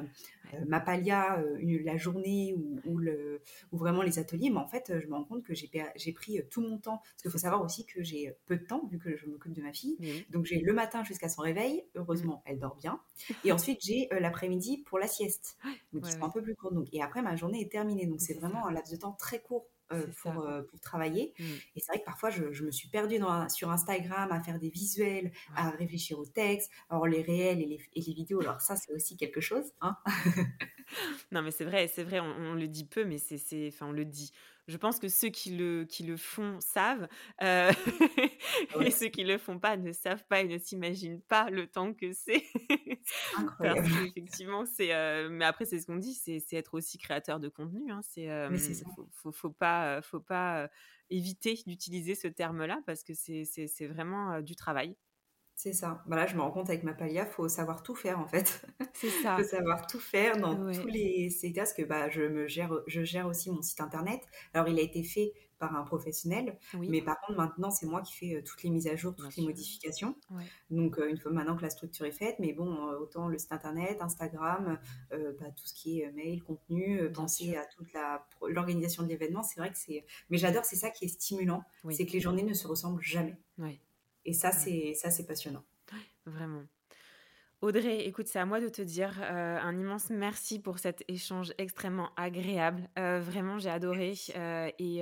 [0.54, 2.54] euh, ma palia, euh, la journée
[2.84, 3.40] ou, le,
[3.72, 4.50] ou vraiment les ateliers.
[4.50, 6.98] Mais en fait, je me rends compte que j'ai pris tout mon temps.
[6.98, 9.62] Parce qu'il faut savoir aussi que j'ai peu de temps, vu que je m'occupe de
[9.62, 9.96] ma fille.
[10.30, 11.84] Donc, j'ai le matin jusqu'à son réveil.
[11.94, 13.00] Heureusement, elle dort bien.
[13.44, 15.56] Et ensuite, j'ai l'après-midi pour la sieste.
[15.92, 16.72] Donc, ouais, un peu plus court.
[16.72, 18.06] Donc, et après, ma journée est terminée.
[18.06, 21.32] Donc, c'est vraiment un laps de temps très court euh, pour, euh, pour, travailler.
[21.38, 21.44] Mmh.
[21.74, 24.58] Et c'est vrai que parfois, je, je me suis perdue dans, sur Instagram à faire
[24.58, 26.70] des visuels, à réfléchir au texte.
[26.90, 29.72] Alors, les réels et les, et les vidéos, alors ça, c'est aussi quelque chose.
[29.80, 29.96] Hein
[31.32, 33.92] non, mais c'est vrai, c'est vrai, on, on, le dit peu, mais c'est, enfin, on
[33.92, 34.30] le dit
[34.68, 37.08] je pense que ceux qui le, qui le font savent,
[37.42, 37.72] euh, ah
[38.84, 41.94] et ceux qui le font pas ne savent pas et ne s'imaginent pas le temps
[41.94, 42.44] que c'est.
[43.58, 44.94] Parce qu'effectivement, c'est.
[44.94, 47.90] Euh, mais après, c'est ce qu'on dit, c'est être aussi créateur de contenu.
[47.90, 48.30] Hein, c'est.
[48.30, 48.54] Euh,
[48.94, 50.68] faut, faut, faut, pas, faut pas
[51.08, 54.96] éviter d'utiliser ce terme-là parce que c'est vraiment du travail.
[55.58, 56.04] C'est ça.
[56.06, 58.64] Voilà, je me rends compte avec ma palia, faut savoir tout faire en fait.
[58.94, 59.36] C'est ça.
[59.36, 63.02] faut savoir tout faire dans tous les secteurs parce que bah, je me gère, je
[63.02, 64.20] gère aussi mon site internet.
[64.54, 68.14] Alors il a été fait par un professionnel, mais par contre maintenant c'est moi qui
[68.14, 70.14] fais euh, toutes les mises à jour, toutes les modifications.
[70.70, 73.36] Donc euh, une fois maintenant que la structure est faite, mais bon euh, autant le
[73.36, 74.78] site internet, Instagram,
[75.10, 77.88] bah, tout ce qui est mail, contenu, penser à toute
[78.48, 80.04] l'organisation de l'événement, c'est vrai que c'est.
[80.30, 83.36] Mais j'adore, c'est ça qui est stimulant, c'est que les journées ne se ressemblent jamais.
[83.58, 83.80] Oui.
[84.28, 85.64] Et ça, c'est ça, c'est passionnant.
[86.26, 86.64] Vraiment.
[87.62, 91.54] Audrey, écoute, c'est à moi de te dire euh, un immense merci pour cet échange
[91.56, 92.90] extrêmement agréable.
[92.98, 94.12] Euh, vraiment, j'ai adoré.
[94.36, 95.00] Euh, et,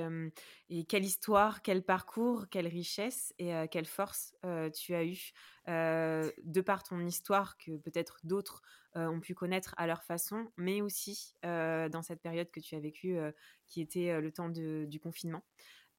[0.70, 4.32] et, quelle histoire, quel parcours, quelle richesse et quelle force
[4.72, 5.32] tu as eu
[5.66, 8.62] de par ton histoire que peut-être d'autres
[8.94, 13.18] ont pu connaître à leur façon, mais aussi dans cette période que tu as vécue
[13.66, 15.42] qui était le temps de, du confinement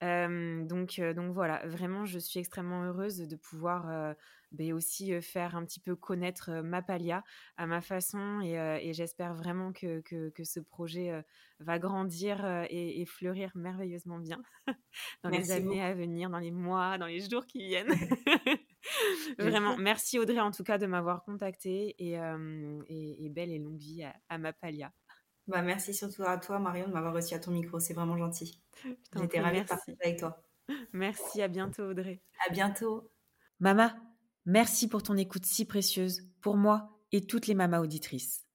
[0.01, 4.15] donc, donc voilà, vraiment, je suis extrêmement heureuse de pouvoir
[4.71, 7.23] aussi faire un petit peu connaître ma Palia
[7.57, 11.23] à ma façon et, j'espère vraiment que, que, ce projet
[11.59, 14.41] va grandir et, fleurir merveilleusement bien
[15.23, 17.93] dans les années à venir, dans les mois, dans les jours qui viennent.
[19.39, 24.03] vraiment, merci Audrey en tout cas de m'avoir contactée et, et, belle et longue vie
[24.03, 24.91] à, à ma Palia.
[25.47, 27.79] Bah, merci surtout à toi, Marion, de m'avoir reçu à ton micro.
[27.79, 28.61] C'est vraiment gentil.
[29.15, 30.43] J'étais ravie de partager avec toi.
[30.91, 32.21] Merci, à bientôt, Audrey.
[32.45, 33.09] À bientôt.
[33.59, 33.95] Mama,
[34.45, 38.45] merci pour ton écoute si précieuse pour moi et toutes les mamas auditrices.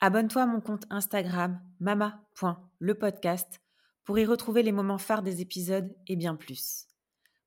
[0.00, 3.60] Abonne-toi à mon compte Instagram mama.lepodcast
[4.04, 6.88] pour y retrouver les moments phares des épisodes et bien plus.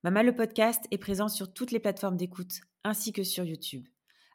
[0.02, 3.86] Mama le podcast est présent sur toutes les plateformes d'écoute ainsi que sur YouTube.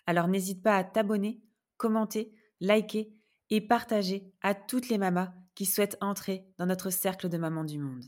[0.06, 1.42] Alors n'hésite pas à t'abonner,
[1.78, 3.12] commenter, liker
[3.52, 7.78] et partager à toutes les mamas qui souhaitent entrer dans notre cercle de mamans du
[7.78, 8.06] monde.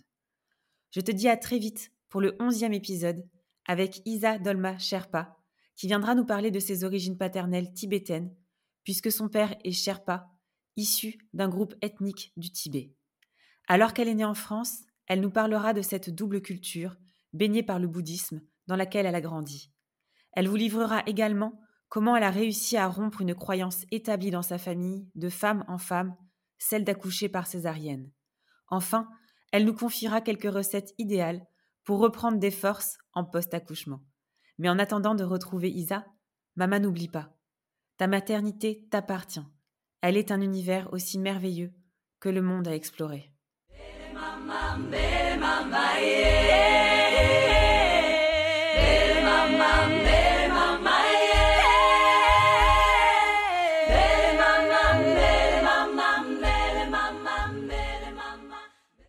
[0.91, 3.24] Je te dis à très vite pour le onzième épisode
[3.66, 5.38] avec Isa Dolma Sherpa,
[5.76, 8.34] qui viendra nous parler de ses origines paternelles tibétaines,
[8.84, 10.32] puisque son père est Sherpa,
[10.76, 12.94] issu d'un groupe ethnique du Tibet.
[13.68, 16.98] Alors qu'elle est née en France, elle nous parlera de cette double culture,
[17.34, 19.72] baignée par le bouddhisme, dans laquelle elle a grandi.
[20.34, 21.60] Elle vous livrera également
[21.94, 25.78] comment elle a réussi à rompre une croyance établie dans sa famille, de femme en
[25.78, 26.16] femme,
[26.58, 28.10] celle d'accoucher par césarienne?
[28.68, 29.08] Enfin,
[29.52, 31.46] elle nous confiera quelques recettes idéales
[31.84, 34.02] pour reprendre des forces en post-accouchement.
[34.58, 36.04] Mais en attendant de retrouver Isa,
[36.56, 37.30] maman n'oublie pas.
[37.98, 39.46] Ta maternité t'appartient.
[40.02, 41.76] Elle est un univers aussi merveilleux
[42.20, 43.32] que le monde à explorer.
[44.16, 44.80] Mama,
[45.38, 46.00] mama,